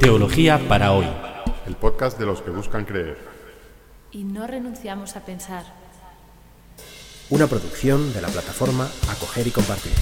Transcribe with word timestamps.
Teología 0.00 0.58
para 0.66 0.92
hoy. 0.92 1.04
El 1.66 1.76
podcast 1.76 2.18
de 2.18 2.24
los 2.24 2.40
que 2.40 2.48
buscan 2.48 2.86
creer. 2.86 3.18
Y 4.10 4.24
no 4.24 4.46
renunciamos 4.46 5.14
a 5.14 5.26
pensar. 5.26 5.64
Una 7.28 7.46
producción 7.46 8.10
de 8.14 8.22
la 8.22 8.28
plataforma 8.28 8.90
Acoger 9.10 9.46
y 9.46 9.50
Compartir. 9.50 9.92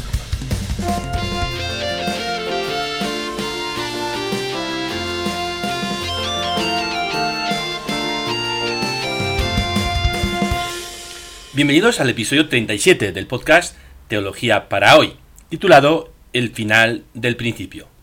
Bienvenidos 11.54 11.98
al 11.98 12.10
episodio 12.10 12.48
37 12.48 13.10
del 13.10 13.26
podcast 13.26 13.76
Teología 14.06 14.68
para 14.68 14.96
hoy, 14.96 15.16
titulado 15.48 16.12
El 16.32 16.50
final 16.50 17.02
del 17.14 17.34
principio. 17.34 17.97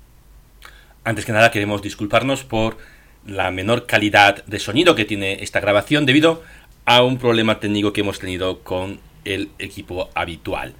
Antes 1.05 1.23
que 1.23 1.31
nada 1.31 1.51
queremos 1.51 1.83
disculparnos 1.83 2.43
por 2.43 2.79
la 3.27 3.51
menor 3.51 3.85
calidad 3.85 4.43
de 4.45 4.57
sonido 4.57 4.95
que 4.95 5.05
tiene 5.05 5.43
esta 5.43 5.59
grabación 5.59 6.07
debido 6.07 6.41
a 6.83 7.03
un 7.03 7.19
problema 7.19 7.59
técnico 7.59 7.93
que 7.93 8.01
hemos 8.01 8.17
tenido 8.17 8.61
con 8.61 8.99
el 9.23 9.51
equipo 9.59 10.09
habitual. 10.15 10.73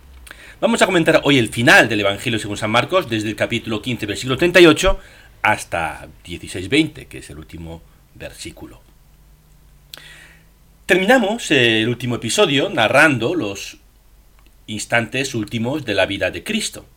Vamos 0.59 0.81
a 0.81 0.88
comentar 0.88 1.21
hoy 1.25 1.38
el 1.38 1.49
final 1.49 1.88
del 1.88 1.99
Evangelio 1.99 2.39
según 2.39 2.57
San 2.57 2.71
Marcos, 2.71 3.07
desde 3.07 3.29
el 3.29 3.35
capítulo 3.35 3.84
15, 3.84 4.07
versículo 4.07 4.35
38, 4.35 4.99
hasta 5.43 6.07
16-20, 6.26 7.05
que 7.05 7.20
es 7.20 7.29
el 7.29 7.37
último 7.37 7.84
versículo. 8.15 8.81
Terminamos 10.87 11.51
el 11.51 11.87
último 11.87 12.15
episodio 12.15 12.71
narrando 12.71 13.35
los 13.35 13.77
instantes 14.65 15.35
últimos 15.35 15.85
de 15.85 15.93
la 15.93 16.07
vida 16.07 16.31
de 16.31 16.43
Cristo. 16.43 16.87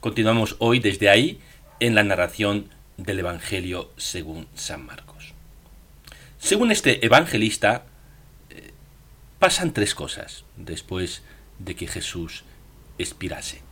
Continuamos 0.00 0.56
hoy 0.58 0.80
desde 0.80 1.08
ahí 1.08 1.38
en 1.82 1.96
la 1.96 2.04
narración 2.04 2.68
del 2.96 3.18
Evangelio 3.18 3.90
según 3.96 4.46
San 4.54 4.86
Marcos. 4.86 5.34
Según 6.38 6.70
este 6.70 7.04
evangelista, 7.04 7.86
eh, 8.50 8.70
pasan 9.40 9.72
tres 9.72 9.92
cosas 9.92 10.44
después 10.56 11.22
de 11.58 11.74
que 11.74 11.88
Jesús 11.88 12.44
expirase. 12.98 13.62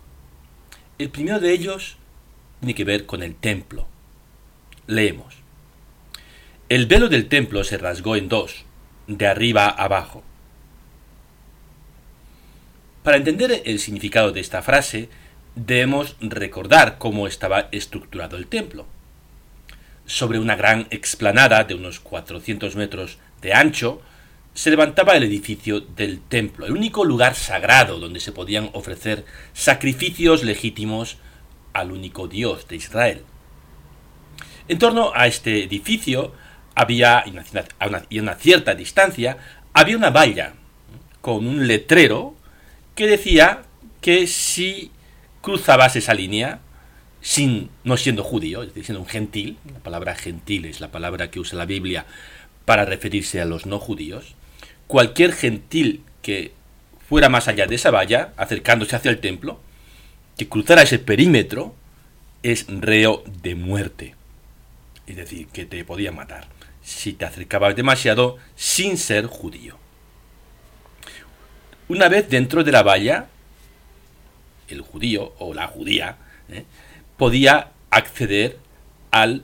El 0.98 1.10
primero 1.10 1.38
de 1.38 1.52
ellos 1.52 1.98
tiene 2.58 2.74
que 2.74 2.82
ver 2.82 3.06
con 3.06 3.22
el 3.22 3.36
templo. 3.36 3.86
Leemos. 4.88 5.36
El 6.68 6.86
velo 6.86 7.08
del 7.08 7.28
templo 7.28 7.62
se 7.62 7.78
rasgó 7.78 8.16
en 8.16 8.28
dos, 8.28 8.64
de 9.06 9.28
arriba 9.28 9.66
a 9.66 9.84
abajo. 9.84 10.24
Para 13.04 13.18
entender 13.18 13.62
el 13.64 13.78
significado 13.78 14.32
de 14.32 14.40
esta 14.40 14.62
frase, 14.62 15.08
debemos 15.54 16.16
recordar 16.20 16.98
cómo 16.98 17.26
estaba 17.26 17.68
estructurado 17.72 18.36
el 18.36 18.46
templo. 18.46 18.86
Sobre 20.06 20.38
una 20.38 20.56
gran 20.56 20.86
explanada 20.90 21.64
de 21.64 21.74
unos 21.74 22.00
400 22.00 22.76
metros 22.76 23.18
de 23.42 23.54
ancho, 23.54 24.02
se 24.54 24.70
levantaba 24.70 25.16
el 25.16 25.22
edificio 25.22 25.80
del 25.80 26.20
templo, 26.20 26.66
el 26.66 26.72
único 26.72 27.04
lugar 27.04 27.34
sagrado 27.34 27.98
donde 27.98 28.20
se 28.20 28.32
podían 28.32 28.70
ofrecer 28.72 29.24
sacrificios 29.52 30.42
legítimos 30.42 31.18
al 31.72 31.92
único 31.92 32.26
Dios 32.26 32.66
de 32.66 32.76
Israel. 32.76 33.24
En 34.68 34.78
torno 34.78 35.12
a 35.14 35.26
este 35.26 35.64
edificio 35.64 36.32
había, 36.74 37.18
a 37.20 37.86
una, 37.86 38.34
cierta 38.34 38.74
distancia, 38.74 39.38
había 39.72 39.96
una 39.96 40.10
valla 40.10 40.54
con 41.20 41.46
un 41.46 41.66
letrero 41.66 42.34
que 42.94 43.06
decía 43.06 43.62
que 44.00 44.26
si 44.26 44.90
cruzabas 45.40 45.96
esa 45.96 46.14
línea, 46.14 46.60
sin, 47.20 47.70
no 47.84 47.96
siendo 47.96 48.24
judío, 48.24 48.62
es 48.62 48.68
decir, 48.68 48.86
siendo 48.86 49.00
un 49.00 49.08
gentil, 49.08 49.58
la 49.72 49.80
palabra 49.80 50.14
gentil 50.14 50.64
es 50.64 50.80
la 50.80 50.90
palabra 50.90 51.30
que 51.30 51.40
usa 51.40 51.58
la 51.58 51.66
Biblia 51.66 52.06
para 52.64 52.84
referirse 52.84 53.40
a 53.40 53.44
los 53.44 53.66
no 53.66 53.78
judíos, 53.78 54.34
cualquier 54.86 55.32
gentil 55.32 56.02
que 56.22 56.52
fuera 57.08 57.28
más 57.28 57.48
allá 57.48 57.66
de 57.66 57.74
esa 57.74 57.90
valla, 57.90 58.32
acercándose 58.36 58.96
hacia 58.96 59.10
el 59.10 59.18
templo, 59.18 59.60
que 60.36 60.48
cruzara 60.48 60.82
ese 60.82 60.98
perímetro, 60.98 61.74
es 62.42 62.66
reo 62.68 63.22
de 63.42 63.54
muerte. 63.54 64.14
Es 65.06 65.16
decir, 65.16 65.48
que 65.48 65.66
te 65.66 65.84
podía 65.84 66.12
matar 66.12 66.48
si 66.82 67.12
te 67.12 67.24
acercabas 67.24 67.76
demasiado 67.76 68.38
sin 68.56 68.96
ser 68.96 69.26
judío. 69.26 69.76
Una 71.88 72.08
vez 72.08 72.28
dentro 72.28 72.64
de 72.64 72.72
la 72.72 72.82
valla, 72.82 73.28
el 74.70 74.82
judío 74.82 75.34
o 75.38 75.54
la 75.54 75.66
judía 75.66 76.16
¿eh? 76.48 76.64
podía 77.16 77.72
acceder 77.90 78.58
al 79.10 79.42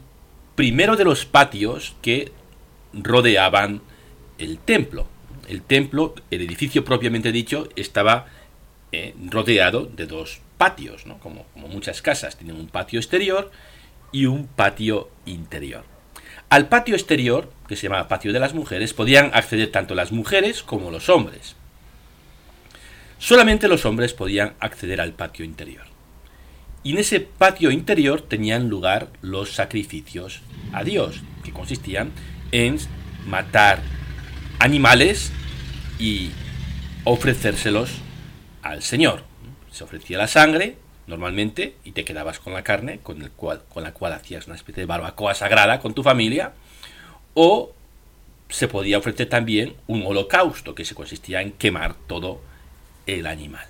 primero 0.54 0.96
de 0.96 1.04
los 1.04 1.26
patios 1.26 1.94
que 2.02 2.32
rodeaban 2.92 3.82
el 4.38 4.58
templo. 4.58 5.06
El 5.48 5.62
templo, 5.62 6.14
el 6.30 6.42
edificio 6.42 6.84
propiamente 6.84 7.30
dicho, 7.30 7.68
estaba 7.76 8.26
eh, 8.92 9.14
rodeado 9.30 9.86
de 9.86 10.06
dos 10.06 10.40
patios, 10.58 11.04
como, 11.20 11.44
como 11.52 11.68
muchas 11.68 12.02
casas. 12.02 12.36
Tienen 12.36 12.56
un 12.56 12.68
patio 12.68 12.98
exterior 12.98 13.50
y 14.12 14.26
un 14.26 14.46
patio 14.46 15.10
interior. 15.26 15.84
Al 16.48 16.68
patio 16.68 16.94
exterior, 16.94 17.50
que 17.68 17.76
se 17.76 17.84
llamaba 17.84 18.08
patio 18.08 18.32
de 18.32 18.40
las 18.40 18.54
mujeres, 18.54 18.94
podían 18.94 19.30
acceder 19.34 19.70
tanto 19.70 19.94
las 19.94 20.12
mujeres 20.12 20.62
como 20.62 20.90
los 20.90 21.08
hombres. 21.08 21.56
Solamente 23.18 23.68
los 23.68 23.84
hombres 23.86 24.12
podían 24.12 24.54
acceder 24.60 25.00
al 25.00 25.12
patio 25.12 25.44
interior. 25.44 25.84
Y 26.82 26.92
en 26.92 26.98
ese 26.98 27.20
patio 27.20 27.70
interior 27.70 28.20
tenían 28.20 28.68
lugar 28.68 29.08
los 29.22 29.52
sacrificios 29.52 30.42
a 30.72 30.84
Dios, 30.84 31.22
que 31.42 31.52
consistían 31.52 32.12
en 32.52 32.78
matar 33.26 33.80
animales 34.58 35.32
y 35.98 36.30
ofrecérselos 37.04 37.90
al 38.62 38.82
Señor. 38.82 39.24
Se 39.72 39.84
ofrecía 39.84 40.18
la 40.18 40.28
sangre, 40.28 40.76
normalmente, 41.06 41.76
y 41.84 41.92
te 41.92 42.04
quedabas 42.04 42.38
con 42.38 42.52
la 42.52 42.62
carne, 42.62 43.00
con, 43.02 43.30
con 43.36 43.82
la 43.82 43.92
cual 43.92 44.12
hacías 44.12 44.46
una 44.46 44.56
especie 44.56 44.82
de 44.82 44.86
barbacoa 44.86 45.34
sagrada 45.34 45.80
con 45.80 45.94
tu 45.94 46.02
familia, 46.02 46.52
o 47.34 47.72
se 48.48 48.68
podía 48.68 48.98
ofrecer 48.98 49.28
también 49.28 49.74
un 49.86 50.04
holocausto, 50.06 50.74
que 50.74 50.84
se 50.84 50.94
consistía 50.94 51.42
en 51.42 51.52
quemar 51.52 51.94
todo 52.06 52.40
el 53.06 53.26
animal. 53.26 53.66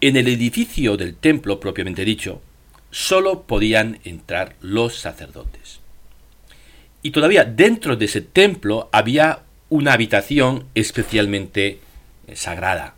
En 0.00 0.16
el 0.16 0.28
edificio 0.28 0.96
del 0.96 1.16
templo 1.16 1.58
propiamente 1.58 2.04
dicho, 2.04 2.42
solo 2.90 3.42
podían 3.42 3.98
entrar 4.04 4.56
los 4.60 4.98
sacerdotes. 4.98 5.80
Y 7.02 7.10
todavía 7.10 7.44
dentro 7.44 7.96
de 7.96 8.04
ese 8.04 8.20
templo 8.20 8.88
había 8.92 9.40
una 9.68 9.92
habitación 9.92 10.66
especialmente 10.74 11.80
eh, 12.26 12.36
sagrada, 12.36 12.94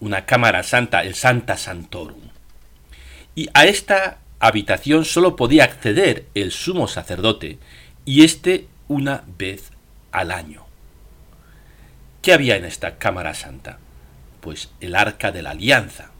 una 0.00 0.26
cámara 0.26 0.62
santa, 0.62 1.02
el 1.02 1.14
Santa 1.14 1.56
Santorum. 1.56 2.20
Y 3.34 3.48
a 3.54 3.66
esta 3.66 4.18
habitación 4.40 5.04
solo 5.04 5.36
podía 5.36 5.64
acceder 5.64 6.26
el 6.34 6.52
sumo 6.52 6.88
sacerdote, 6.88 7.58
y 8.04 8.24
éste 8.24 8.66
una 8.88 9.24
vez 9.38 9.70
al 10.12 10.30
año. 10.30 10.65
¿Qué 12.26 12.32
había 12.32 12.56
en 12.56 12.64
esta 12.64 12.98
Cámara 12.98 13.34
Santa? 13.34 13.78
Pues 14.40 14.72
el 14.80 14.96
arca 14.96 15.30
de 15.30 15.42
la 15.42 15.50
alianza. 15.50 16.10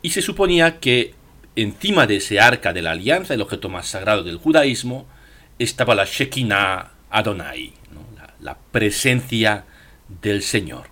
Y 0.00 0.10
se 0.10 0.22
suponía 0.22 0.78
que 0.78 1.12
encima 1.56 2.06
de 2.06 2.18
ese 2.18 2.38
arca 2.38 2.72
de 2.72 2.82
la 2.82 2.92
alianza, 2.92 3.34
el 3.34 3.40
objeto 3.40 3.68
más 3.68 3.88
sagrado 3.88 4.22
del 4.22 4.36
judaísmo, 4.36 5.08
estaba 5.58 5.96
la 5.96 6.04
Shekinah 6.04 6.92
Adonai, 7.10 7.72
la, 8.38 8.58
presencia 8.70 9.64
del 10.22 10.40
Señor. 10.40 10.86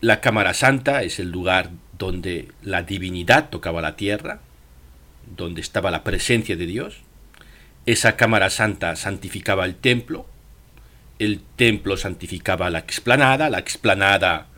La 0.00 0.20
Cámara 0.20 0.54
Santa 0.54 1.02
es 1.02 1.18
el 1.18 1.32
lugar 1.32 1.70
donde 1.98 2.52
la 2.62 2.84
divinidad 2.84 3.50
tocaba 3.50 3.82
la 3.82 3.96
tierra, 3.96 4.38
donde 5.36 5.62
estaba 5.62 5.90
la 5.90 6.04
presencia 6.04 6.56
de 6.56 6.66
Dios. 6.66 6.98
Esa 7.86 8.14
Cámara 8.14 8.50
Santa 8.50 8.94
santificaba 8.94 9.64
el 9.64 9.74
templo, 9.74 10.26
el 11.18 11.42
templo 11.56 11.96
santificaba 11.96 12.70
la 12.70 12.78
explanada, 12.78 13.50
la 13.50 13.58
explanada 13.58 14.48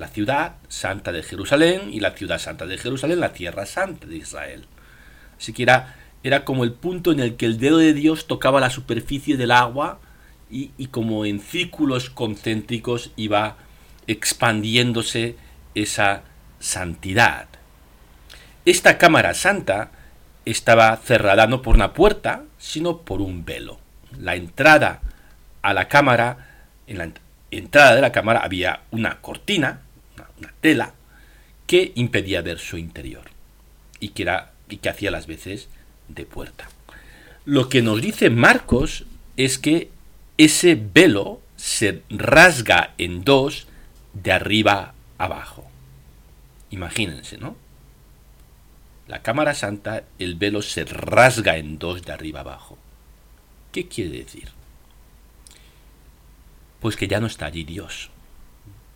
la 0.00 0.08
ciudad 0.08 0.54
santa 0.68 1.12
de 1.12 1.22
Jerusalén 1.22 1.92
y 1.92 2.00
la 2.00 2.12
ciudad 2.12 2.38
santa 2.38 2.66
de 2.66 2.78
Jerusalén 2.78 3.20
la 3.20 3.34
tierra 3.34 3.66
santa 3.66 4.06
de 4.06 4.16
Israel. 4.16 4.64
Así 5.38 5.52
que 5.52 5.62
era, 5.62 5.96
era 6.22 6.44
como 6.44 6.64
el 6.64 6.72
punto 6.72 7.12
en 7.12 7.20
el 7.20 7.36
que 7.36 7.46
el 7.46 7.58
dedo 7.58 7.78
de 7.78 7.92
Dios 7.92 8.26
tocaba 8.26 8.60
la 8.60 8.70
superficie 8.70 9.36
del 9.36 9.50
agua 9.50 10.00
y, 10.50 10.70
y 10.78 10.86
como 10.86 11.26
en 11.26 11.40
círculos 11.40 12.08
concéntricos 12.08 13.12
iba 13.16 13.56
expandiéndose 14.06 15.36
esa 15.74 16.22
santidad. 16.58 17.48
Esta 18.64 18.96
cámara 18.96 19.34
santa 19.34 19.90
estaba 20.46 20.96
cerrada 20.96 21.46
no 21.46 21.60
por 21.60 21.74
una 21.74 21.92
puerta, 21.92 22.44
sino 22.58 23.02
por 23.02 23.20
un 23.20 23.44
velo. 23.44 23.78
La 24.18 24.34
entrada 24.34 25.02
a 25.62 25.74
la 25.74 25.88
cámara, 25.88 26.48
en 26.86 26.98
la 26.98 27.10
entrada 27.50 27.94
de 27.94 28.00
la 28.00 28.12
cámara 28.12 28.40
había 28.40 28.80
una 28.90 29.20
cortina, 29.20 29.82
una, 30.38 30.52
tela, 30.60 30.94
que 31.66 31.92
impedía 31.94 32.42
ver 32.42 32.58
su 32.58 32.76
interior. 32.76 33.30
y 34.02 34.10
que, 34.10 34.22
era, 34.22 34.52
y 34.68 34.78
que 34.78 34.88
hacía 34.88 35.10
las 35.10 35.26
veces 35.26 35.68
de 36.08 36.24
puerta. 36.24 36.68
Lo 37.44 37.68
que 37.68 37.82
nos 37.82 38.00
dice 38.00 38.30
Marcos 38.30 39.04
es 39.36 39.58
que 39.58 39.90
ese 40.38 40.74
velo 40.74 41.40
se 41.56 42.02
rasga 42.08 42.94
en 42.96 43.24
dos 43.24 43.66
de 44.14 44.32
arriba 44.32 44.94
abajo. 45.18 45.68
Imagínense, 46.70 47.36
¿no? 47.36 47.56
La 49.06 49.22
cámara 49.22 49.54
santa, 49.54 50.04
el 50.18 50.36
velo 50.36 50.62
se 50.62 50.84
rasga 50.84 51.56
en 51.56 51.78
dos 51.78 52.02
de 52.02 52.12
arriba 52.12 52.40
abajo. 52.40 52.78
¿Qué 53.72 53.88
quiere 53.88 54.18
decir? 54.18 54.48
Pues 56.80 56.96
que 56.96 57.08
ya 57.08 57.20
no 57.20 57.26
está 57.26 57.46
allí 57.46 57.64
Dios, 57.64 58.10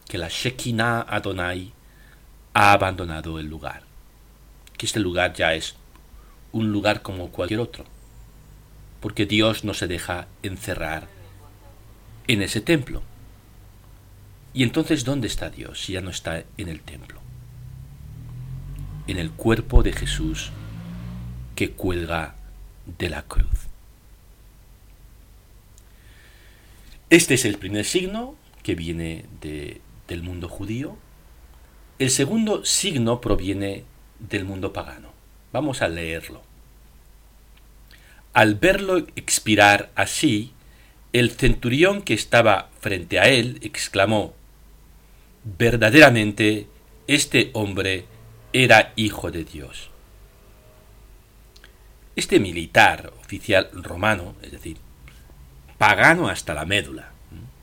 que 0.09 0.19
la 0.19 0.29
Shekinah 0.29 1.03
Adonai 1.03 1.73
ha 2.55 2.73
abandonado 2.73 3.39
el 3.39 3.47
lugar, 3.47 3.83
que 4.77 4.87
este 4.87 5.01
lugar 5.01 5.35
ya 5.35 5.55
es 5.55 5.77
un 6.53 6.73
lugar 6.73 7.03
como 7.03 7.31
cualquier 7.31 7.61
otro, 7.61 7.85
porque 9.01 9.27
Dios 9.27 9.65
no 9.65 9.75
se 9.75 9.87
deja 9.87 10.29
encerrar 10.43 11.09
en 12.27 12.43
ese 12.43 12.61
templo. 12.61 13.03
Y 14.55 14.63
entonces, 14.63 15.05
¿dónde 15.05 15.27
está 15.27 15.51
Dios 15.51 15.85
si 15.85 15.93
ya 15.95 16.01
no 16.01 16.11
está 16.11 16.45
en 16.57 16.69
el 16.69 16.81
templo? 16.81 17.21
En 19.07 19.19
el 19.19 19.31
cuerpo 19.33 19.83
de 19.83 19.93
Jesús 19.93 20.53
que 21.57 21.73
cuelga 21.73 22.37
de 22.99 23.11
la 23.11 23.23
cruz. 23.23 23.74
Este 27.11 27.35
es 27.35 27.45
el 27.45 27.59
primer 27.59 27.85
signo 27.85 28.35
que 28.63 28.75
viene 28.75 29.27
del 29.41 30.23
mundo 30.23 30.49
judío. 30.49 30.97
El 31.99 32.11
segundo 32.11 32.65
signo 32.65 33.21
proviene 33.21 33.85
del 34.19 34.45
mundo 34.45 34.73
pagano. 34.73 35.13
Vamos 35.53 35.83
a 35.83 35.89
leerlo. 35.89 36.43
Al 38.33 38.57
verlo 38.57 39.07
expirar 39.17 39.93
así, 39.95 40.53
el 41.13 41.31
centurión 41.31 42.03
que 42.03 42.15
estaba 42.15 42.71
frente 42.81 43.21
a 43.21 43.29
él 43.29 43.59
exclamó, 43.63 44.35
verdaderamente 45.45 46.67
este 47.07 47.51
hombre 47.53 48.07
era 48.53 48.93
hijo 48.97 49.31
de 49.31 49.45
Dios. 49.45 49.91
Este 52.17 52.41
militar 52.41 53.13
oficial 53.21 53.71
romano, 53.73 54.35
es 54.43 54.53
decir, 54.53 54.79
pagano 55.79 56.29
hasta 56.29 56.55
la 56.55 56.65
médula, 56.65 57.13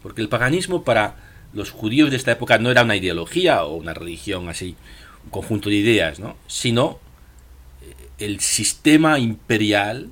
porque 0.01 0.21
el 0.21 0.29
paganismo 0.29 0.83
para 0.83 1.15
los 1.53 1.71
judíos 1.71 2.09
de 2.09 2.17
esta 2.17 2.31
época 2.31 2.57
no 2.57 2.71
era 2.71 2.83
una 2.83 2.95
ideología 2.95 3.63
o 3.63 3.75
una 3.75 3.93
religión 3.93 4.49
así, 4.49 4.75
un 5.25 5.31
conjunto 5.31 5.69
de 5.69 5.75
ideas, 5.75 6.19
¿no? 6.19 6.37
sino 6.47 6.99
eh, 7.81 7.95
el 8.19 8.39
sistema 8.39 9.19
imperial 9.19 10.11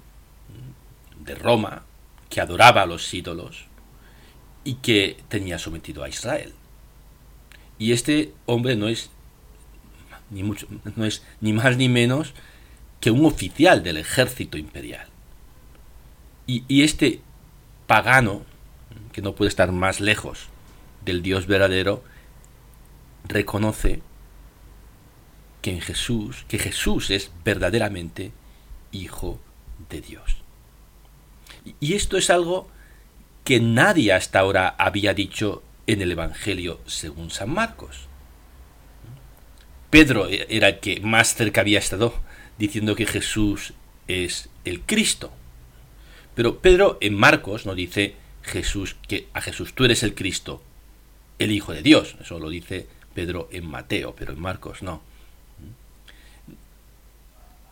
de 1.19 1.35
Roma 1.35 1.83
que 2.29 2.41
adoraba 2.41 2.83
a 2.83 2.85
los 2.85 3.13
ídolos 3.13 3.65
y 4.63 4.75
que 4.75 5.17
tenía 5.29 5.57
sometido 5.57 6.03
a 6.03 6.09
Israel. 6.09 6.53
Y 7.77 7.93
este 7.93 8.33
hombre 8.45 8.75
no 8.75 8.87
es 8.89 9.09
ni 10.29 10.43
mucho, 10.43 10.67
no 10.95 11.05
es 11.05 11.23
ni 11.41 11.53
más 11.53 11.77
ni 11.77 11.89
menos 11.89 12.33
que 12.99 13.11
un 13.11 13.25
oficial 13.25 13.81
del 13.81 13.97
ejército 13.97 14.57
imperial. 14.57 15.07
Y, 16.45 16.63
y 16.67 16.83
este 16.83 17.21
pagano, 17.89 18.45
que 19.12 19.24
no 19.24 19.33
puede 19.33 19.50
estar 19.50 19.71
más 19.71 20.00
lejos 20.00 20.50
del 21.03 21.24
Dios 21.24 21.47
verdadero, 21.47 22.03
reconoce 23.27 24.03
que 25.63 25.71
en 25.71 25.81
Jesús, 25.81 26.45
que 26.47 26.59
Jesús 26.59 27.09
es 27.09 27.31
verdaderamente 27.44 28.31
hijo 28.91 29.39
de 29.89 30.01
Dios. 30.01 30.38
Y 31.80 31.95
esto 31.95 32.15
es 32.18 32.30
algo 32.30 32.69
que 33.44 33.59
nadie 33.59 34.13
hasta 34.13 34.38
ahora 34.38 34.75
había 34.77 35.15
dicho 35.15 35.63
en 35.88 36.03
el 36.03 36.12
Evangelio 36.12 36.81
según 36.85 37.31
San 37.31 37.50
Marcos. 37.50 38.07
Pedro 39.89 40.27
era 40.27 40.68
el 40.68 40.80
que 40.80 41.00
más 41.00 41.33
cerca 41.33 41.62
había 41.62 41.80
estado 41.80 42.13
diciendo 42.59 42.95
que 42.95 43.07
Jesús 43.07 43.74
es 44.07 44.50
el 44.63 44.81
Cristo. 44.81 45.31
Pero 46.39 46.59
Pedro 46.59 46.97
en 47.01 47.15
Marcos 47.15 47.65
no 47.65 47.75
dice 47.75 48.15
Jesús 48.44 48.95
que 49.09 49.27
a 49.33 49.41
Jesús 49.41 49.74
tú 49.74 49.83
eres 49.83 50.03
el 50.03 50.15
Cristo, 50.15 50.63
el 51.38 51.51
Hijo 51.51 51.74
de 51.74 51.81
Dios. 51.81 52.15
Eso 52.21 52.39
lo 52.39 52.47
dice 52.47 52.88
Pedro 53.13 53.50
en 53.51 53.68
Mateo, 53.68 54.15
pero 54.18 54.31
en 54.31 54.39
Marcos 54.39 54.81
no. 54.81 55.01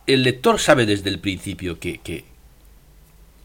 El 0.06 0.22
lector 0.22 0.60
sabe 0.60 0.84
desde 0.84 1.08
el 1.08 1.18
principio 1.18 1.80
que, 1.80 1.96
que 1.96 2.26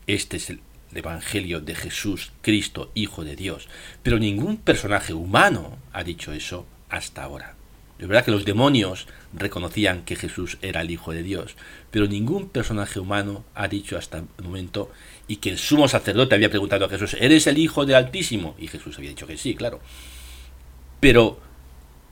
este 0.08 0.36
es 0.36 0.50
el 0.50 0.60
Evangelio 0.94 1.62
de 1.62 1.76
Jesús, 1.76 2.34
Cristo, 2.42 2.92
Hijo 2.94 3.24
de 3.24 3.38
Dios. 3.38 3.70
Pero 4.04 4.20
ningún 4.20 4.58
personaje 4.58 5.14
humano 5.14 5.78
ha 5.94 6.04
dicho 6.04 6.34
eso 6.34 6.66
hasta 6.90 7.24
ahora. 7.24 7.56
Es 8.04 8.10
verdad 8.10 8.26
que 8.26 8.32
los 8.32 8.44
demonios 8.44 9.08
reconocían 9.34 10.04
que 10.04 10.18
Jesús 10.18 10.58
era 10.62 10.82
el 10.82 10.92
Hijo 10.92 11.14
de 11.14 11.24
Dios, 11.24 11.56
pero 11.90 12.08
ningún 12.08 12.50
personaje 12.50 13.00
humano 13.00 13.46
ha 13.56 13.70
dicho 13.70 13.98
hasta 13.98 14.18
el 14.18 14.44
momento 14.44 14.92
y 15.28 15.38
que 15.38 15.50
el 15.50 15.58
sumo 15.58 15.88
sacerdote 15.88 16.36
había 16.36 16.50
preguntado 16.50 16.86
a 16.86 16.90
Jesús, 16.90 17.16
¿eres 17.20 17.48
el 17.48 17.58
Hijo 17.58 17.86
del 17.86 17.96
Altísimo? 17.96 18.56
Y 18.58 18.68
Jesús 18.68 18.98
había 18.98 19.10
dicho 19.10 19.28
que 19.28 19.38
sí, 19.38 19.56
claro. 19.56 19.80
Pero 21.00 21.40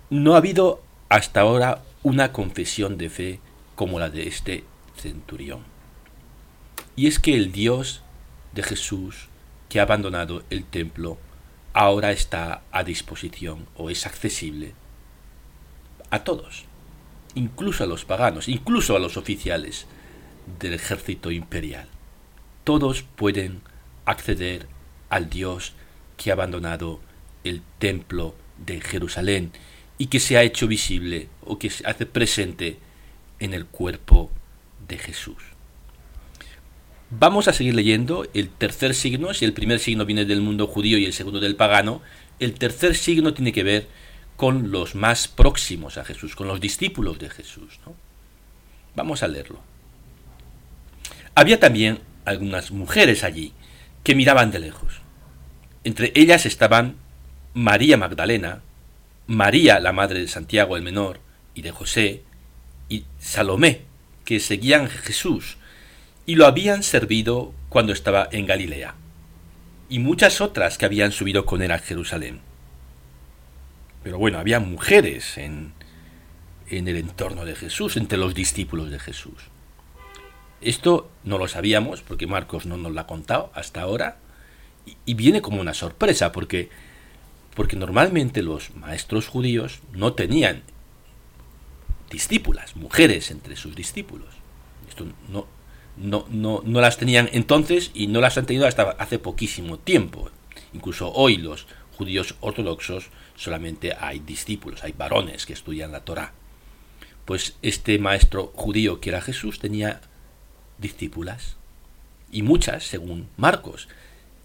no 0.09 0.35
ha 0.35 0.37
habido 0.37 0.81
hasta 1.09 1.41
ahora 1.41 1.83
una 2.03 2.31
confesión 2.31 2.97
de 2.97 3.09
fe 3.09 3.39
como 3.75 3.99
la 3.99 4.09
de 4.09 4.27
este 4.27 4.63
centurión. 4.97 5.63
Y 6.95 7.07
es 7.07 7.19
que 7.19 7.35
el 7.35 7.51
Dios 7.51 8.01
de 8.53 8.63
Jesús, 8.63 9.27
que 9.69 9.79
ha 9.79 9.83
abandonado 9.83 10.43
el 10.49 10.65
templo, 10.65 11.17
ahora 11.73 12.11
está 12.11 12.63
a 12.71 12.83
disposición 12.83 13.67
o 13.75 13.89
es 13.89 14.05
accesible 14.05 14.73
a 16.09 16.23
todos, 16.23 16.65
incluso 17.35 17.83
a 17.83 17.87
los 17.87 18.03
paganos, 18.03 18.49
incluso 18.49 18.95
a 18.95 18.99
los 18.99 19.15
oficiales 19.15 19.87
del 20.59 20.73
ejército 20.73 21.31
imperial. 21.31 21.87
Todos 22.63 23.03
pueden 23.03 23.61
acceder 24.05 24.67
al 25.09 25.29
Dios 25.29 25.73
que 26.17 26.29
ha 26.29 26.33
abandonado 26.33 26.99
el 27.43 27.61
templo 27.79 28.35
de 28.65 28.81
Jerusalén 28.81 29.51
y 29.97 30.07
que 30.07 30.19
se 30.19 30.37
ha 30.37 30.43
hecho 30.43 30.67
visible 30.67 31.29
o 31.43 31.57
que 31.59 31.69
se 31.69 31.85
hace 31.87 32.05
presente 32.05 32.77
en 33.39 33.53
el 33.53 33.65
cuerpo 33.65 34.31
de 34.87 34.97
Jesús. 34.97 35.37
Vamos 37.09 37.47
a 37.47 37.53
seguir 37.53 37.75
leyendo 37.75 38.25
el 38.33 38.49
tercer 38.49 38.95
signo, 38.95 39.33
si 39.33 39.43
el 39.43 39.53
primer 39.53 39.79
signo 39.79 40.05
viene 40.05 40.25
del 40.25 40.41
mundo 40.41 40.67
judío 40.67 40.97
y 40.97 41.05
el 41.05 41.13
segundo 41.13 41.39
del 41.39 41.57
pagano, 41.57 42.01
el 42.39 42.53
tercer 42.53 42.95
signo 42.95 43.33
tiene 43.33 43.51
que 43.51 43.63
ver 43.63 43.87
con 44.37 44.71
los 44.71 44.95
más 44.95 45.27
próximos 45.27 45.97
a 45.97 46.05
Jesús, 46.05 46.35
con 46.35 46.47
los 46.47 46.61
discípulos 46.61 47.19
de 47.19 47.29
Jesús. 47.29 47.79
Vamos 48.95 49.23
a 49.23 49.27
leerlo. 49.27 49.59
Había 51.35 51.59
también 51.59 51.99
algunas 52.25 52.71
mujeres 52.71 53.23
allí 53.23 53.53
que 54.03 54.15
miraban 54.15 54.51
de 54.51 54.59
lejos. 54.59 55.01
Entre 55.83 56.11
ellas 56.15 56.45
estaban 56.45 56.95
María 57.53 57.97
Magdalena, 57.97 58.61
María 59.27 59.79
la 59.79 59.93
madre 59.93 60.19
de 60.19 60.27
Santiago 60.27 60.77
el 60.77 60.83
menor 60.83 61.19
y 61.53 61.61
de 61.61 61.71
José, 61.71 62.23
y 62.89 63.05
Salomé, 63.19 63.81
que 64.25 64.39
seguían 64.39 64.89
Jesús 64.89 65.57
y 66.25 66.35
lo 66.35 66.45
habían 66.45 66.83
servido 66.83 67.53
cuando 67.69 67.93
estaba 67.93 68.29
en 68.31 68.45
Galilea, 68.45 68.95
y 69.89 69.99
muchas 69.99 70.41
otras 70.41 70.77
que 70.77 70.85
habían 70.85 71.11
subido 71.11 71.45
con 71.45 71.61
él 71.61 71.71
a 71.71 71.79
Jerusalén. 71.79 72.39
Pero 74.03 74.17
bueno, 74.17 74.39
había 74.39 74.59
mujeres 74.59 75.37
en, 75.37 75.73
en 76.69 76.87
el 76.87 76.97
entorno 76.97 77.45
de 77.45 77.55
Jesús, 77.55 77.97
entre 77.97 78.17
los 78.17 78.33
discípulos 78.33 78.91
de 78.91 78.99
Jesús. 78.99 79.33
Esto 80.61 81.09
no 81.23 81.37
lo 81.37 81.47
sabíamos 81.47 82.01
porque 82.01 82.27
Marcos 82.27 82.65
no 82.65 82.77
nos 82.77 82.91
lo 82.91 83.01
ha 83.01 83.07
contado 83.07 83.51
hasta 83.53 83.81
ahora 83.81 84.17
y, 85.05 85.13
viene 85.13 85.41
como 85.41 85.61
una 85.61 85.73
sorpresa 85.73 86.31
porque, 86.31 86.69
porque 87.55 87.75
normalmente 87.75 88.41
los 88.43 88.75
maestros 88.75 89.27
judíos 89.27 89.79
no 89.91 90.13
tenían 90.13 90.63
discípulas, 92.09 92.75
mujeres 92.75 93.31
entre 93.31 93.55
sus 93.55 93.75
discípulos. 93.75 94.29
Esto 94.87 95.05
no, 95.29 95.47
no, 95.97 96.25
no, 96.29 96.61
no 96.63 96.81
las 96.81 96.97
tenían 96.97 97.29
entonces 97.31 97.91
y 97.93 98.07
no 98.07 98.21
las 98.21 98.37
han 98.37 98.45
tenido 98.45 98.67
hasta 98.67 98.91
hace 98.91 99.17
poquísimo 99.17 99.79
tiempo. 99.79 100.29
Incluso 100.73 101.11
hoy 101.11 101.37
los 101.37 101.67
judíos 101.97 102.35
ortodoxos 102.39 103.09
solamente 103.35 103.93
hay 103.99 104.19
discípulos, 104.19 104.83
hay 104.83 104.91
varones 104.91 105.45
que 105.45 105.53
estudian 105.53 105.91
la 105.91 106.01
Torá. 106.01 106.33
Pues 107.25 107.57
este 107.61 107.97
maestro 107.99 108.51
judío 108.55 108.99
que 108.99 109.09
era 109.09 109.21
Jesús 109.21 109.59
tenía 109.59 110.01
discípulas 110.81 111.55
y 112.31 112.41
muchas, 112.41 112.83
según 112.83 113.29
Marcos, 113.37 113.87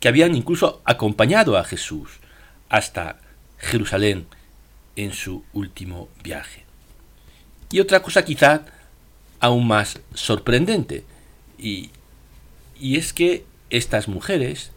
que 0.01 0.09
habían 0.09 0.35
incluso 0.35 0.83
acompañado 0.85 1.57
a 1.57 1.65
Jesús 1.65 2.21
hasta 2.69 3.21
Jerusalén 3.59 4.27
en 4.97 5.13
su 5.13 5.45
último 5.53 6.09
viaje. 6.23 6.65
Y 7.71 7.81
otra 7.81 8.03
cosa 8.03 8.25
quizá 8.25 8.65
aún 9.41 9.67
más 9.67 10.01
sorprendente. 10.15 11.05
Y, 11.59 11.91
y 12.79 12.97
es 12.97 13.13
que 13.13 13.45
estas 13.71 14.09
mujeres 14.09 14.73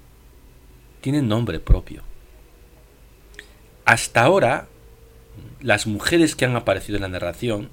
tienen 1.02 1.28
nombre 1.28 1.60
propio. 1.60 2.04
Hasta 3.86 4.24
ahora, 4.24 4.68
las 5.62 5.88
mujeres 5.88 6.36
que 6.36 6.46
han 6.46 6.56
aparecido 6.56 6.98
en 6.98 7.04
la 7.04 7.08
narración 7.10 7.70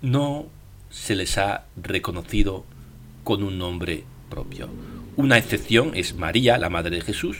no 0.00 0.46
se 0.92 1.16
les 1.16 1.38
ha 1.38 1.64
reconocido 1.76 2.64
con 3.24 3.42
un 3.42 3.58
nombre 3.58 4.04
propio. 4.30 4.68
Una 5.16 5.38
excepción 5.38 5.92
es 5.94 6.14
María, 6.14 6.58
la 6.58 6.68
madre 6.68 6.96
de 6.96 7.02
Jesús, 7.02 7.38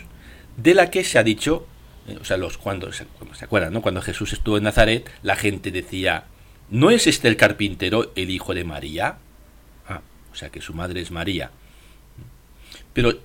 de 0.56 0.74
la 0.74 0.90
que 0.90 1.04
se 1.04 1.18
ha 1.18 1.22
dicho, 1.22 1.66
eh, 2.08 2.18
o 2.20 2.24
sea, 2.24 2.38
los 2.38 2.58
cuando 2.58 2.92
se, 2.92 3.06
acuerdan, 3.40 3.72
¿no? 3.72 3.82
Cuando 3.82 4.02
Jesús 4.02 4.32
estuvo 4.32 4.56
en 4.56 4.64
Nazaret, 4.64 5.08
la 5.22 5.36
gente 5.36 5.70
decía, 5.70 6.24
¿no 6.70 6.90
es 6.90 7.06
este 7.06 7.28
el 7.28 7.36
carpintero 7.36 8.10
el 8.16 8.30
hijo 8.30 8.54
de 8.54 8.64
María? 8.64 9.16
Ah, 9.86 10.00
o 10.32 10.34
sea 10.34 10.50
que 10.50 10.60
su 10.60 10.74
madre 10.74 11.00
es 11.00 11.10
María. 11.10 11.50
Pero 12.92 13.20